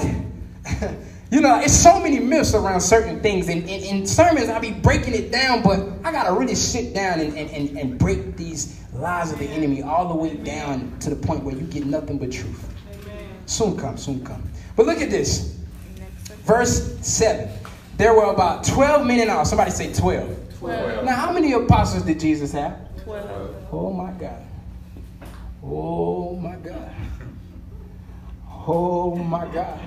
[1.31, 3.49] you know, it's so many myths around certain things.
[3.49, 7.21] And in, sermons, I'll be breaking it down, but I got to really sit down
[7.21, 11.11] and, and, and, and break these lies of the enemy all the way down to
[11.11, 12.73] the point where you get nothing but truth.
[13.47, 14.43] Soon come, soon come.
[14.77, 15.59] But look at this.
[16.45, 17.49] Verse 7.
[17.97, 19.45] There were about 12 men in all.
[19.45, 20.47] Somebody say 12.
[20.59, 21.05] Twelve.
[21.05, 22.79] Now, how many apostles did Jesus have?
[23.05, 23.55] Twelve.
[23.71, 24.43] Oh my God.
[25.63, 26.93] Oh my God.
[28.67, 29.81] Oh my God.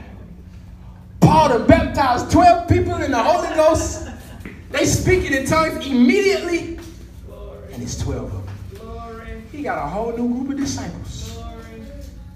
[1.19, 4.07] Paul to baptized 12 people in the Holy Ghost.
[4.71, 6.79] They speaking in tongues immediately.
[7.27, 7.73] Glory.
[7.73, 8.55] And it's 12 of them.
[8.75, 9.43] Glory.
[9.51, 11.31] He got a whole new group of disciples.
[11.33, 11.83] Glory.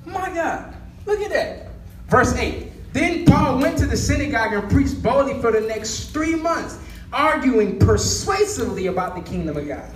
[0.05, 0.75] My God.
[1.05, 1.67] Look at that.
[2.07, 2.93] Verse 8.
[2.93, 6.77] Then Paul went to the synagogue and preached boldly for the next three months,
[7.11, 9.91] arguing persuasively about the kingdom of God.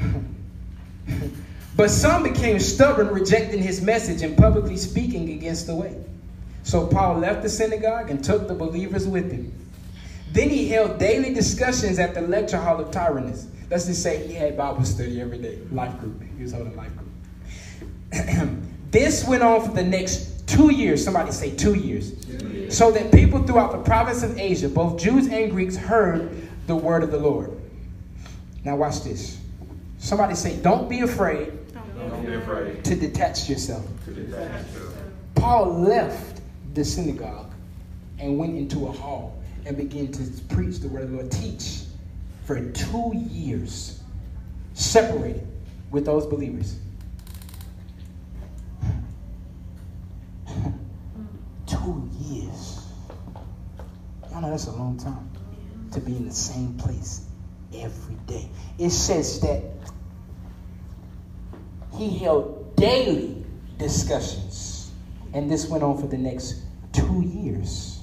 [1.76, 5.94] But some became stubborn, rejecting his message and publicly speaking against the way.
[6.66, 9.52] So Paul left the synagogue and took the believers with him.
[10.32, 13.46] Then he held daily discussions at the lecture hall of Tyrannus.
[13.70, 16.20] Let's just say he had Bible study every day, life group.
[16.36, 18.50] He was holding life group.
[18.90, 21.04] this went on for the next two years.
[21.04, 22.12] Somebody say two years.
[22.24, 22.76] two years.
[22.76, 26.36] So that people throughout the province of Asia, both Jews and Greeks, heard
[26.66, 27.52] the word of the Lord.
[28.64, 29.38] Now watch this.
[29.98, 31.52] Somebody say, don't be afraid,
[31.96, 32.84] don't be afraid.
[32.84, 33.86] to detach yourself.
[34.06, 34.94] To detach yourself.
[35.36, 36.35] Paul left
[36.76, 37.50] the synagogue
[38.18, 40.22] and went into a hall and began to
[40.54, 41.80] preach the word of the Lord, teach
[42.44, 44.02] for two years,
[44.74, 45.48] separated
[45.90, 46.78] with those believers.
[51.66, 52.86] two years.
[54.30, 55.30] Y'all know that's a long time
[55.92, 57.22] to be in the same place
[57.74, 58.50] every day.
[58.78, 59.62] It says that
[61.96, 63.46] he held daily
[63.78, 64.92] discussions,
[65.32, 66.65] and this went on for the next
[66.96, 68.00] two years.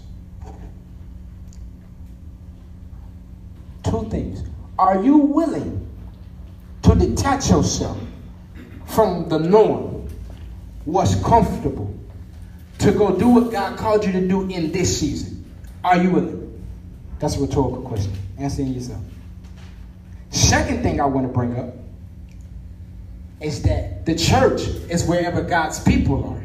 [3.84, 4.44] Two things.
[4.78, 5.88] Are you willing
[6.84, 7.98] to detach yourself
[8.86, 10.08] from the norm,
[10.86, 11.94] what's comfortable,
[12.80, 15.46] to go do what God called you to do in this season?
[15.84, 16.64] Are you willing?
[17.20, 18.14] That's a rhetorical question.
[18.38, 19.02] Answering yourself.
[20.30, 21.74] Second thing I want to bring up
[23.42, 26.44] is that the church is wherever God's people are,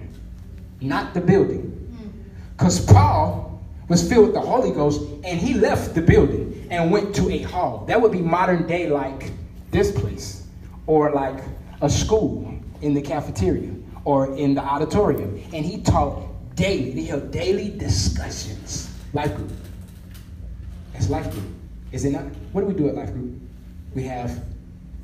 [0.80, 1.67] not the building.
[2.58, 7.14] Because Paul was filled with the Holy Ghost and he left the building and went
[7.14, 7.84] to a hall.
[7.86, 9.30] That would be modern day like
[9.70, 10.44] this place,
[10.86, 11.40] or like
[11.82, 13.72] a school in the cafeteria
[14.04, 15.40] or in the auditorium.
[15.52, 16.24] And he taught
[16.56, 18.90] daily, he held daily discussions.
[19.12, 19.52] Life group.
[20.94, 21.44] It's life group.
[21.92, 22.24] Is it not?
[22.52, 23.40] What do we do at life group?
[23.94, 24.42] We have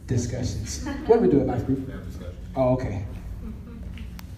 [0.07, 0.85] discussions.
[1.07, 1.87] What do we do at life group?
[1.87, 2.37] We have discussions.
[2.57, 3.05] Oh, okay.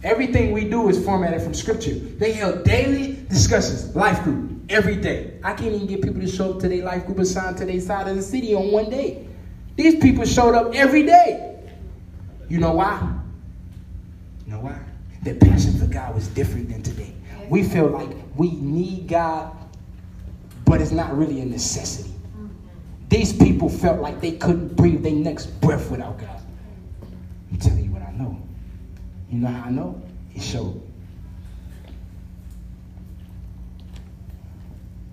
[0.06, 1.94] Everything we do is formatted from scripture.
[1.94, 5.36] They held daily discussions, life group, every day.
[5.42, 7.80] I can't even get people to show up to their life group assigned to their
[7.80, 9.26] side of the city on one day.
[9.74, 11.58] These people showed up every day.
[12.48, 13.14] You know why?
[14.46, 14.78] You know why?
[15.22, 17.12] Their passion for God was different than today.
[17.48, 19.56] We feel like we need God,
[20.64, 22.14] but it's not really a necessity.
[23.08, 26.40] These people felt like they couldn't breathe their next breath without God.
[27.50, 27.85] I'm telling you.
[29.30, 30.02] You know how I know?
[30.34, 30.82] It showed.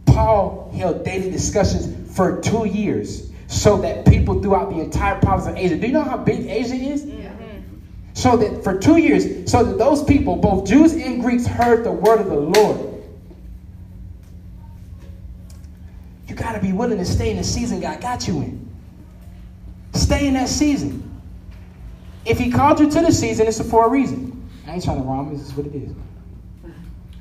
[0.05, 5.57] Paul held daily discussions for two years so that people throughout the entire province of
[5.57, 7.05] Asia, do you know how big Asia is?
[7.05, 7.59] Mm-hmm.
[8.13, 11.91] So that for two years, so that those people, both Jews and Greeks, heard the
[11.91, 13.03] word of the Lord.
[16.27, 18.69] You got to be willing to stay in the season God got you in.
[19.93, 21.12] Stay in that season.
[22.25, 24.49] If He called you to the season, it's for a reason.
[24.67, 25.91] I ain't trying to rhyme, this is what it is.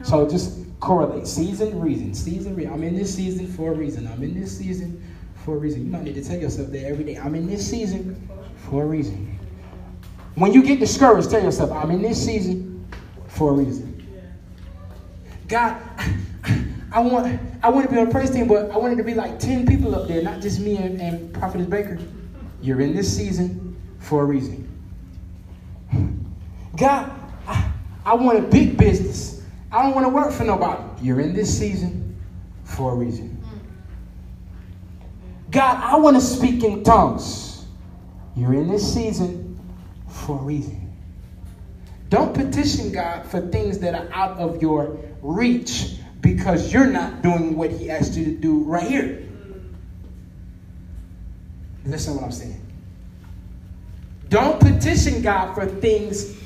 [0.02, 2.72] So just correlate season, reason, season, reason.
[2.72, 4.06] I'm in this season for a reason.
[4.08, 5.02] I'm in this season
[5.44, 5.84] for a reason.
[5.84, 7.16] You might need to tell yourself that every day.
[7.16, 8.28] I'm in this season
[8.68, 9.38] for a reason.
[10.34, 12.86] When you get discouraged, tell yourself, I'm in this season
[13.28, 13.90] for a reason.
[15.46, 15.80] God,
[16.92, 19.14] I want I want to be on a praise team, but I wanted to be
[19.14, 21.98] like 10 people up there, not just me and, and Prophetess Baker.
[22.60, 24.68] You're in this season for a reason.
[26.76, 27.10] God,
[27.46, 27.72] I,
[28.04, 29.42] I want a big business.
[29.70, 30.82] I don't want to work for nobody.
[31.02, 32.20] You're in this season
[32.64, 33.42] for a reason.
[35.50, 37.64] God, I want to speak in tongues.
[38.34, 39.60] You're in this season
[40.08, 40.92] for a reason.
[42.08, 47.56] Don't petition God for things that are out of your reach because you're not doing
[47.56, 49.28] what He asked you to do right here.
[51.84, 52.61] Listen to what I'm saying.
[54.32, 56.38] Don't petition God for things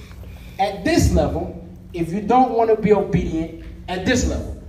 [0.58, 4.60] at this level if you don't want to be obedient at this level.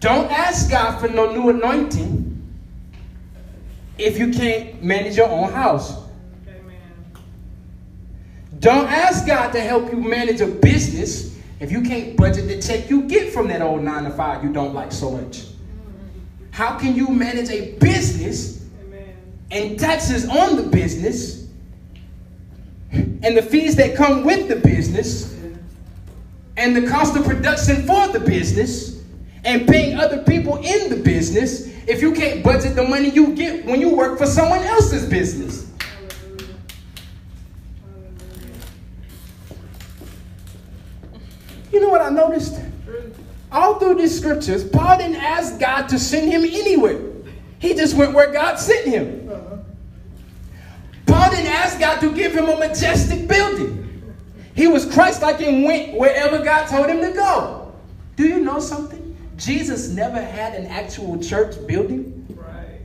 [0.00, 2.30] Don't ask God for no new anointing
[3.98, 5.94] if you can't manage your own house.
[8.60, 12.88] Don't ask God to help you manage a business if you can't budget the check
[12.88, 15.48] you get from that old nine to five you don't like so much.
[16.50, 18.53] How can you manage a business.
[19.50, 21.46] And taxes on the business
[22.92, 25.34] and the fees that come with the business
[26.56, 29.02] and the cost of production for the business
[29.44, 33.64] and paying other people in the business if you can't budget the money you get
[33.66, 35.70] when you work for someone else's business?
[41.72, 42.60] You know what I noticed?
[43.50, 47.13] All through these scriptures, Paul didn't ask God to send him anywhere.
[47.64, 49.26] He just went where God sent him.
[49.26, 49.56] Uh-huh.
[51.06, 53.80] Paul didn't ask God to give him a majestic building.
[54.54, 57.72] He was Christ like and went wherever God told him to go.
[58.16, 59.16] Do you know something?
[59.38, 62.26] Jesus never had an actual church building.
[62.36, 62.82] Right.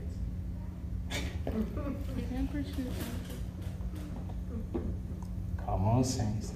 [5.65, 6.53] Come on, saints.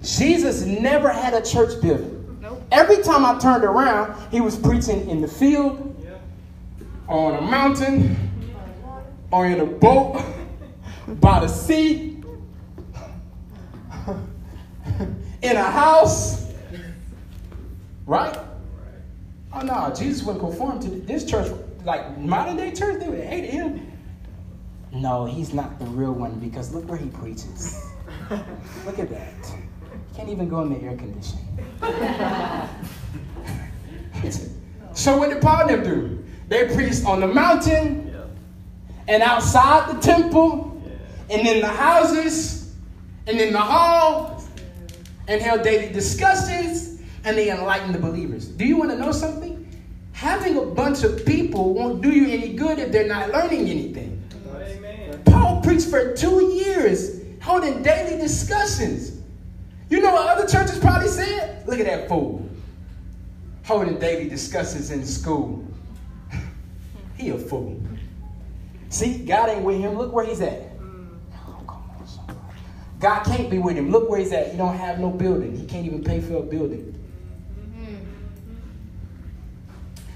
[0.00, 2.38] Jesus never had a church building.
[2.40, 2.62] Nope.
[2.70, 5.90] Every time I turned around, he was preaching in the field.
[7.08, 8.16] On a mountain,
[9.30, 10.22] or in a boat,
[11.20, 12.22] by the sea,
[15.42, 16.52] in a house.
[18.06, 18.36] Right?
[19.52, 21.50] Oh no, Jesus wouldn't conform to this church.
[21.84, 23.90] Like modern day church, they would hate him.
[24.92, 27.90] No, he's not the real one because look where he preaches.
[28.86, 29.34] Look at that.
[29.44, 31.44] He Can't even go in the air conditioning.
[34.92, 36.23] so what did Paul do?
[36.48, 38.14] They preached on the mountain
[39.08, 40.82] and outside the temple
[41.30, 42.74] and in the houses
[43.26, 44.44] and in the hall
[45.28, 48.46] and held daily discussions and they enlightened the believers.
[48.46, 49.60] Do you want to know something?
[50.12, 54.22] Having a bunch of people won't do you any good if they're not learning anything.
[54.54, 55.22] Amen.
[55.24, 59.20] Paul preached for two years, holding daily discussions.
[59.90, 61.66] You know what other churches probably said?
[61.66, 62.48] Look at that fool.
[63.64, 65.64] Holding daily discussions in school.
[67.16, 67.80] He a fool.
[68.88, 69.96] See, God ain't with him.
[69.96, 70.70] Look where he's at.
[73.00, 73.90] God can't be with him.
[73.90, 74.52] Look where he's at.
[74.52, 75.56] He don't have no building.
[75.56, 76.90] He can't even pay for a building.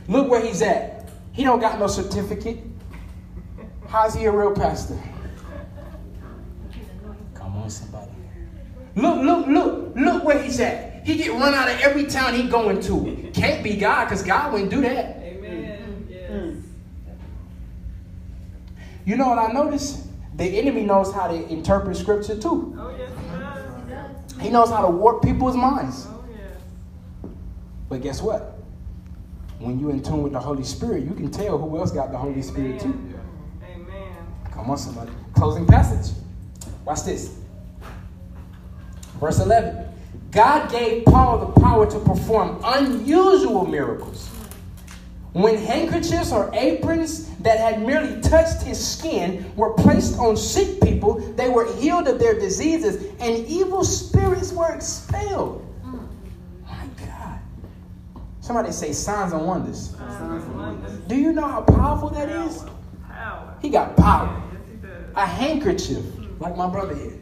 [0.08, 1.10] Look where he's at.
[1.32, 2.58] He don't got no certificate.
[3.88, 4.98] How's he a real pastor?
[7.34, 8.10] Come on, somebody.
[8.96, 11.06] Look, look, look, look where he's at.
[11.06, 13.30] He get run out of every town he going to.
[13.32, 15.16] Can't be God, because God wouldn't do that.
[15.22, 16.06] Amen.
[16.10, 16.56] Yes.
[19.08, 20.06] You know what I noticed?
[20.36, 22.76] The enemy knows how to interpret scripture too.
[22.78, 23.38] Oh, yes, he
[23.88, 24.42] does.
[24.42, 26.06] He knows how to warp people's minds.
[26.10, 27.32] Oh, yes.
[27.88, 28.58] But guess what?
[29.60, 32.18] When you're in tune with the Holy Spirit, you can tell who else got the
[32.18, 33.14] Holy Spirit too.
[33.62, 34.12] Amen.
[34.52, 35.10] Come on, somebody.
[35.34, 36.14] Closing passage.
[36.84, 37.34] Watch this.
[39.18, 39.88] Verse 11.
[40.32, 44.28] God gave Paul the power to perform unusual miracles.
[45.32, 51.20] When handkerchiefs or aprons that had merely touched his skin were placed on sick people,
[51.34, 55.64] they were healed of their diseases and evil spirits were expelled.
[56.64, 57.38] My God.
[58.40, 59.94] Somebody say signs and wonders.
[61.08, 62.64] Do you know how powerful that is?
[63.60, 64.42] He got power
[65.18, 66.04] a handkerchief,
[66.38, 67.18] like my brother here,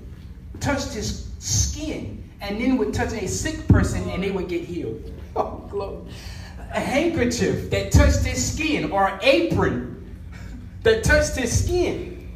[0.61, 5.13] touched his skin, and then would touch a sick person and they would get healed.
[5.39, 5.99] Oh, glory.
[6.77, 10.15] A handkerchief that touched his skin, or an apron
[10.83, 12.29] that touched his skin,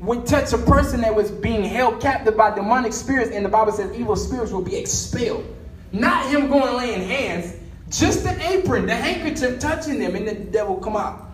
[0.00, 3.72] would touch a person that was being held captive by demonic spirits, and the Bible
[3.72, 5.46] says evil spirits will be expelled.
[5.92, 7.56] Not him going laying hands,
[7.88, 11.30] just the apron, the handkerchief touching them, and the devil come out.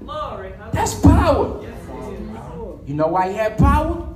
[0.00, 0.52] Glory.
[0.72, 1.62] That's power.
[1.62, 1.78] Yes.
[2.86, 4.06] You know why he had power?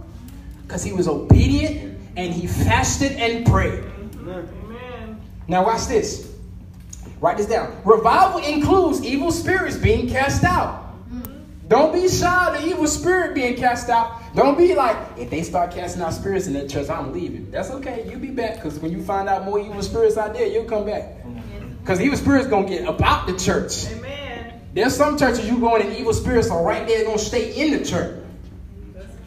[0.66, 3.84] Because he was obedient and he fasted and prayed.
[3.84, 4.30] Mm-hmm.
[4.30, 5.20] Amen.
[5.48, 6.35] Now, watch this.
[7.20, 7.80] Write this down.
[7.84, 10.84] Revival includes evil spirits being cast out.
[11.68, 14.20] Don't be shy of the evil spirit being cast out.
[14.36, 17.50] Don't be like, if they start casting out spirits in that church, I'm leaving.
[17.50, 18.08] That's okay.
[18.08, 20.86] You be back because when you find out more evil spirits out there, you'll come
[20.86, 21.16] back.
[21.80, 23.86] Because evil spirits going to get about the church.
[23.86, 24.60] Amen.
[24.74, 27.54] There's some churches you go in and evil spirits are right there going to stay
[27.56, 28.22] in the church.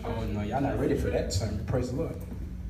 [0.06, 1.66] Oh no, y'all not ready for that sermon.
[1.66, 2.16] Praise the Lord.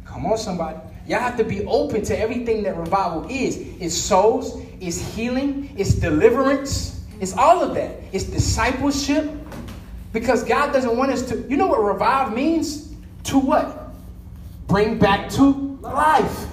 [0.06, 0.80] Come on, somebody.
[1.06, 3.58] Y'all have to be open to everything that revival is.
[3.80, 7.96] It's souls, it's healing, it's deliverance, it's all of that.
[8.12, 9.30] It's discipleship.
[10.12, 11.46] Because God doesn't want us to.
[11.48, 12.94] You know what revive means?
[13.26, 13.94] To what?
[14.68, 16.48] Bring back to life.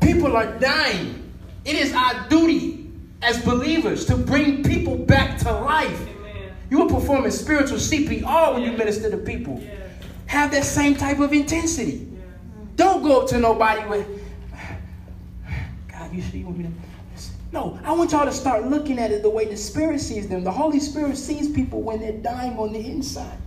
[0.00, 1.32] People are dying.
[1.64, 2.90] It is our duty
[3.22, 6.00] as believers to bring people back to life.
[6.00, 6.52] Amen.
[6.70, 9.60] You are performing spiritual CPR when you minister to people.
[9.60, 9.80] Yes.
[10.26, 12.06] Have that same type of intensity.
[12.76, 14.06] Don't go up to nobody with,
[16.16, 16.70] you sure you want me to?
[17.52, 20.42] No, I want y'all to start looking at it the way the Spirit sees them.
[20.44, 23.38] The Holy Spirit sees people when they're dying on the inside.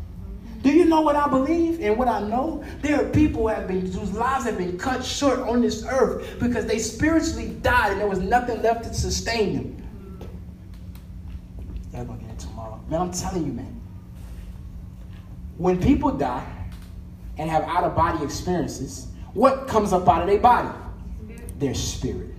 [0.62, 2.64] Do you know what I believe and what I know?
[2.82, 6.40] There are people who have been whose lives have been cut short on this earth
[6.40, 10.28] because they spiritually died and there was nothing left to sustain them.
[11.94, 12.82] Y'all gonna get it tomorrow.
[12.90, 13.82] Man, I'm telling you, man.
[15.58, 16.46] When people die
[17.38, 20.70] and have out of body experiences, what comes up out of their body?
[21.58, 22.34] Their spirit.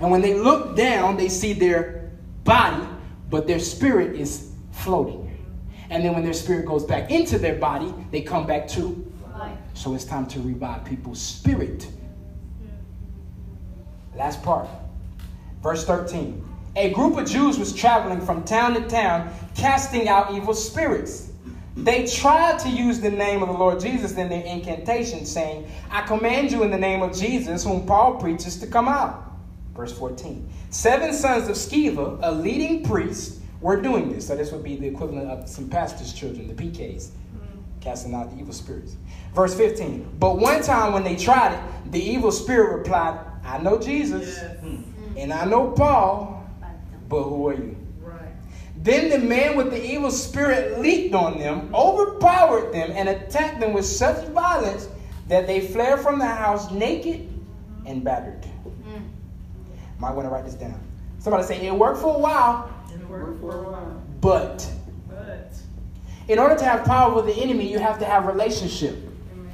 [0.00, 2.10] And when they look down, they see their
[2.44, 2.86] body,
[3.30, 5.24] but their spirit is floating.
[5.90, 9.04] And then when their spirit goes back into their body, they come back to.
[9.36, 9.58] Life.
[9.74, 11.88] So it's time to revive people's spirit.
[14.14, 14.68] Last part.
[15.62, 16.44] Verse 13.
[16.76, 21.32] A group of Jews was traveling from town to town, casting out evil spirits.
[21.76, 26.02] They tried to use the name of the Lord Jesus in their incantation, saying, I
[26.02, 29.27] command you in the name of Jesus, whom Paul preaches, to come out.
[29.78, 30.52] Verse 14.
[30.70, 34.26] Seven sons of Sceva, a leading priest, were doing this.
[34.26, 37.60] So this would be the equivalent of some pastors' children, the PKs, mm-hmm.
[37.80, 38.96] casting out the evil spirits.
[39.36, 40.16] Verse 15.
[40.18, 44.58] But one time when they tried it, the evil spirit replied, I know Jesus Yes.
[44.58, 45.16] Hmm, mm-hmm.
[45.16, 46.44] and I know Paul,
[47.08, 47.76] but who are you?
[48.00, 48.32] Right.
[48.78, 53.74] Then the man with the evil spirit leaped on them, overpowered them, and attacked them
[53.74, 54.88] with such violence
[55.28, 57.32] that they fled from the house naked
[57.86, 58.47] and battered.
[59.98, 60.80] Might want to write this down.
[61.18, 64.02] Somebody say, It worked for a while, It worked for a while.
[64.20, 64.70] but
[65.08, 65.52] But,
[66.28, 68.96] in order to have power with the enemy, you have to have relationship.
[69.32, 69.52] amen.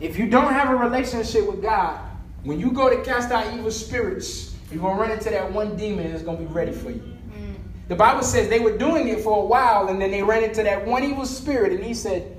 [0.00, 2.00] If you don't have a relationship with God,
[2.44, 5.76] when you go to cast out evil spirits, you're going to run into that one
[5.76, 7.02] demon that's going to be ready for you.
[7.36, 7.56] Mm.
[7.88, 10.62] The Bible says they were doing it for a while and then they ran into
[10.62, 12.36] that one evil spirit and he said,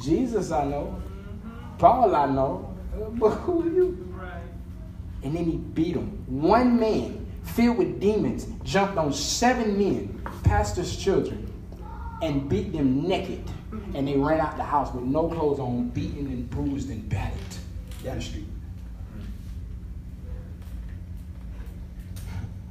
[0.00, 1.78] Jesus I know, mm-hmm.
[1.78, 2.76] Paul I know,
[3.12, 4.05] but who are you?
[5.26, 6.22] And then he beat them.
[6.28, 11.52] One man filled with demons jumped on seven men, pastors' children,
[12.22, 13.42] and beat them naked.
[13.96, 17.40] And they ran out the house with no clothes on, beaten and bruised and battered
[18.04, 18.46] down the street.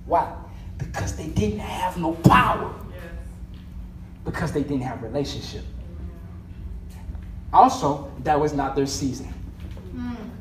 [0.06, 0.34] Why?
[0.78, 2.74] Because they didn't have no power.
[4.24, 5.66] Because they didn't have relationship.
[7.52, 9.34] Also, that was not their season.
[9.94, 10.35] Mm.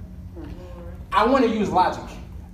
[1.15, 2.03] I want to use logic.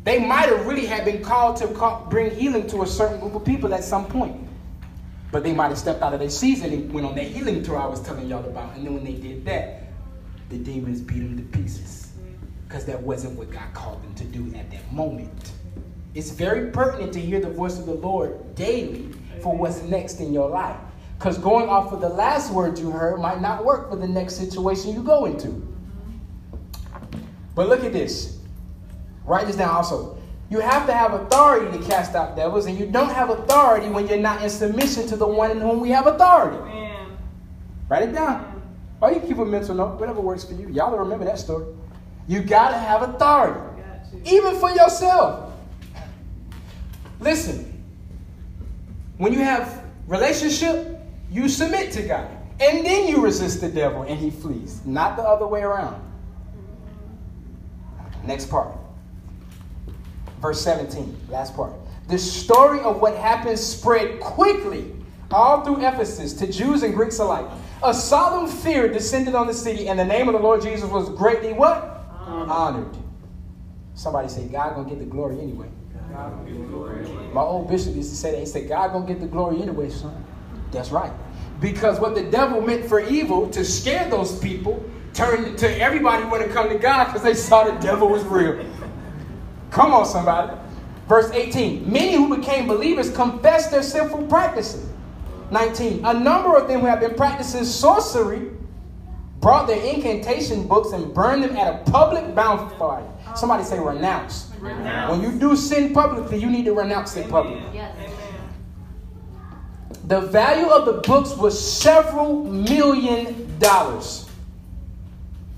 [0.04, 3.42] They might have really had been called to bring healing to a certain group of
[3.42, 4.36] people at some point.
[5.32, 7.78] But they might have stepped out of their season and went on that healing tour
[7.78, 8.76] I was telling y'all about.
[8.76, 9.84] And then when they did that,
[10.50, 12.12] the demons beat them to pieces.
[12.68, 15.52] Because that wasn't what God called them to do at that moment.
[16.14, 19.08] It's very pertinent to hear the voice of the Lord daily
[19.40, 20.76] for what's next in your life.
[21.18, 24.34] Because going off of the last word you heard might not work for the next
[24.34, 25.66] situation you go into.
[27.54, 28.39] But look at this.
[29.24, 30.18] Write this down also.
[30.50, 34.08] You have to have authority to cast out devils, and you don't have authority when
[34.08, 36.56] you're not in submission to the one in whom we have authority.
[36.56, 37.06] Amen.
[37.88, 38.60] Write it down.
[39.00, 40.68] Or you keep a mental note, whatever works for you.
[40.68, 41.66] Y'all remember that story.
[42.26, 45.52] You gotta have authority, Got even for yourself.
[47.20, 47.84] Listen,
[49.18, 50.98] when you have relationship,
[51.30, 54.80] you submit to God, and then you resist the devil, and he flees.
[54.84, 56.02] Not the other way around.
[58.24, 58.79] Next part.
[60.40, 61.72] Verse 17, last part.
[62.08, 64.92] The story of what happened spread quickly
[65.30, 67.46] all through Ephesus to Jews and Greeks alike.
[67.82, 71.08] A solemn fear descended on the city, and the name of the Lord Jesus was
[71.10, 72.04] greatly what?
[72.26, 72.96] Honored.
[73.94, 75.68] Somebody say, God gonna get the glory anyway.
[76.10, 77.06] The glory.
[77.32, 78.40] My old bishop used to say that.
[78.40, 80.24] He said, God gonna get the glory anyway, son.
[80.72, 81.12] That's right.
[81.60, 84.82] Because what the devil meant for evil to scare those people
[85.12, 88.64] turned to everybody want to come to God because they saw the devil was real.
[89.70, 90.56] Come on, somebody.
[91.08, 91.90] Verse 18.
[91.90, 94.86] Many who became believers confessed their sinful practices.
[95.50, 96.04] 19.
[96.04, 98.50] A number of them who have been practicing sorcery
[99.40, 103.06] brought their incantation books and burned them at a public bonfire.
[103.34, 104.50] Somebody say renounce.
[104.60, 105.10] Renounce.
[105.10, 107.66] When you do sin publicly, you need to renounce it publicly.
[107.72, 107.94] Yes.
[107.96, 108.10] Amen.
[110.06, 114.28] The value of the books was several million dollars.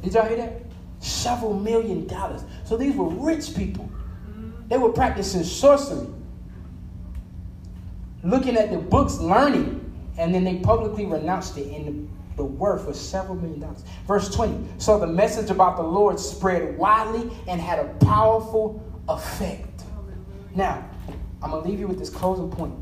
[0.03, 0.63] Did y'all hear that?
[1.01, 2.43] Several million dollars.
[2.65, 3.89] So these were rich people.
[4.69, 6.07] They were practicing sorcery,
[8.23, 9.79] looking at the books, learning,
[10.19, 13.85] and then they publicly renounced it, in the, worth was several million dollars.
[14.07, 14.67] Verse 20.
[14.79, 19.85] So the message about the Lord spread widely and had a powerful effect.
[20.55, 20.89] Now,
[21.43, 22.75] I'm going to leave you with this closing point.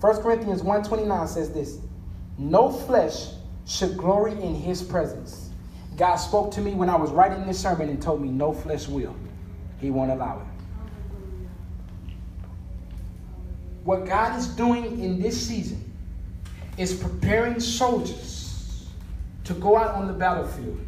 [0.00, 1.78] 1 Corinthians 1.29 says this,
[2.36, 3.28] No flesh
[3.66, 5.50] should glory in his presence.
[5.96, 8.86] God spoke to me when I was writing this sermon and told me no flesh
[8.86, 9.16] will.
[9.80, 10.46] He won't allow it.
[13.84, 15.82] What God is doing in this season
[16.76, 18.86] is preparing soldiers
[19.44, 20.78] to go out on the battlefield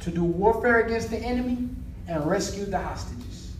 [0.00, 1.68] to do warfare against the enemy
[2.06, 3.56] and rescue the hostages.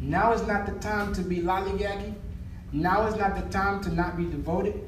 [0.00, 2.14] Now is not the time to be lollygagging.
[2.72, 4.80] Now is not the time to not be devoted.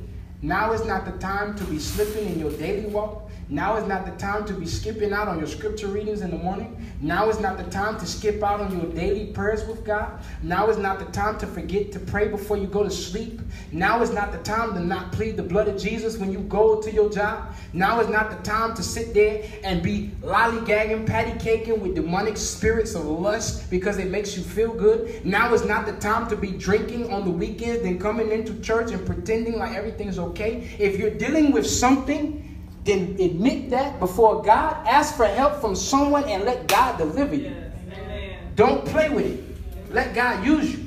[0.42, 3.25] Now is not the time to be slipping in your daily walk.
[3.48, 6.36] Now is not the time to be skipping out on your scripture readings in the
[6.36, 6.84] morning.
[7.00, 10.18] Now is not the time to skip out on your daily prayers with God.
[10.42, 13.40] Now is not the time to forget to pray before you go to sleep.
[13.70, 16.82] Now is not the time to not plead the blood of Jesus when you go
[16.82, 17.54] to your job.
[17.72, 22.36] Now is not the time to sit there and be lollygagging, patty caking with demonic
[22.36, 25.24] spirits of lust because it makes you feel good.
[25.24, 28.90] Now is not the time to be drinking on the weekends, then coming into church
[28.90, 30.68] and pretending like everything's okay.
[30.80, 32.42] If you're dealing with something,
[32.86, 34.86] then admit that before God.
[34.86, 37.50] Ask for help from someone and let God deliver you.
[37.50, 37.72] Yes.
[37.92, 38.38] Amen.
[38.54, 39.92] Don't play with it.
[39.92, 40.84] Let God use you.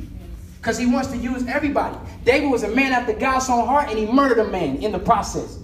[0.58, 1.98] Because he wants to use everybody.
[2.24, 5.00] David was a man after God's own heart and he murdered a man in the
[5.00, 5.60] process.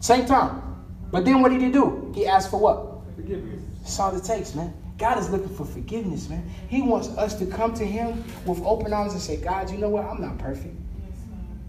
[0.00, 0.62] Same time.
[1.10, 2.12] But then what did he do?
[2.14, 3.02] He asked for what?
[3.16, 3.62] Forgiveness.
[3.80, 4.74] That's all it takes, man.
[4.98, 6.48] God is looking for forgiveness, man.
[6.68, 9.88] He wants us to come to him with open arms and say, God, you know
[9.88, 10.04] what?
[10.04, 10.74] I'm not perfect.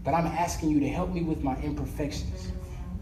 [0.02, 2.50] But I'm asking you to help me with my imperfections.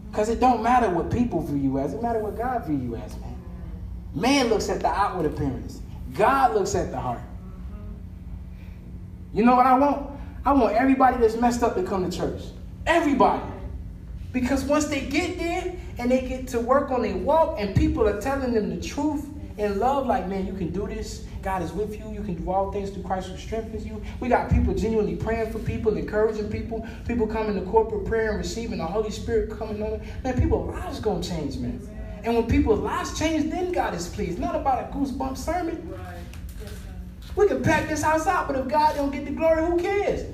[0.09, 1.93] Because it don't matter what people view you as.
[1.93, 3.35] It matter what God view you as, man.
[4.15, 5.81] Man looks at the outward appearance.
[6.13, 7.21] God looks at the heart.
[9.33, 10.09] You know what I want?
[10.45, 12.41] I want everybody that's messed up to come to church.
[12.87, 13.43] Everybody.
[14.31, 18.07] Because once they get there and they get to work on their walk and people
[18.07, 19.27] are telling them the truth
[19.57, 21.25] in love, like, man, you can do this.
[21.41, 22.11] God is with you.
[22.11, 24.01] You can do all things through Christ who strengthens you.
[24.19, 26.87] We got people genuinely praying for people, encouraging people.
[27.07, 30.01] People coming to corporate prayer and receiving the Holy Spirit coming on.
[30.23, 31.81] Man, people's lives to change, man.
[32.23, 34.39] And when people's lives change, then God is pleased.
[34.39, 35.93] Not about a goosebump sermon.
[37.35, 40.25] We can pack this house out, but if God don't get the glory, who cares?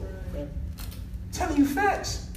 [1.32, 2.30] telling you facts.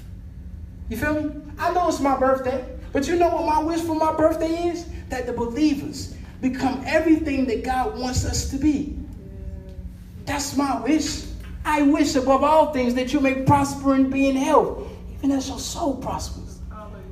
[0.88, 1.40] You feel me?
[1.58, 4.86] I know it's my birthday, but you know what my wish for my birthday is?
[5.08, 8.98] That the believers become everything that God wants us to be.
[10.24, 11.24] That's my wish.
[11.64, 14.86] I wish above all things that you may prosper and be in health,
[15.18, 16.58] even as your soul prospers.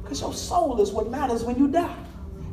[0.03, 1.97] Because your soul is what matters when you die.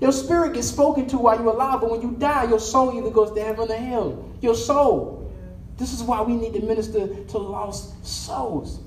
[0.02, 3.12] Your spirit gets spoken to while you're alive, but when you die, your soul either
[3.12, 4.26] goes to heaven or hell.
[4.42, 5.32] Your soul.
[5.78, 8.80] This is why we need to minister to lost souls.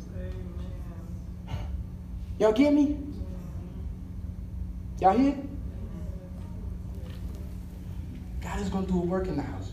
[2.38, 2.98] Y'all get me?
[5.00, 5.36] Y'all hear?
[8.46, 9.72] God is going to do a work in the house.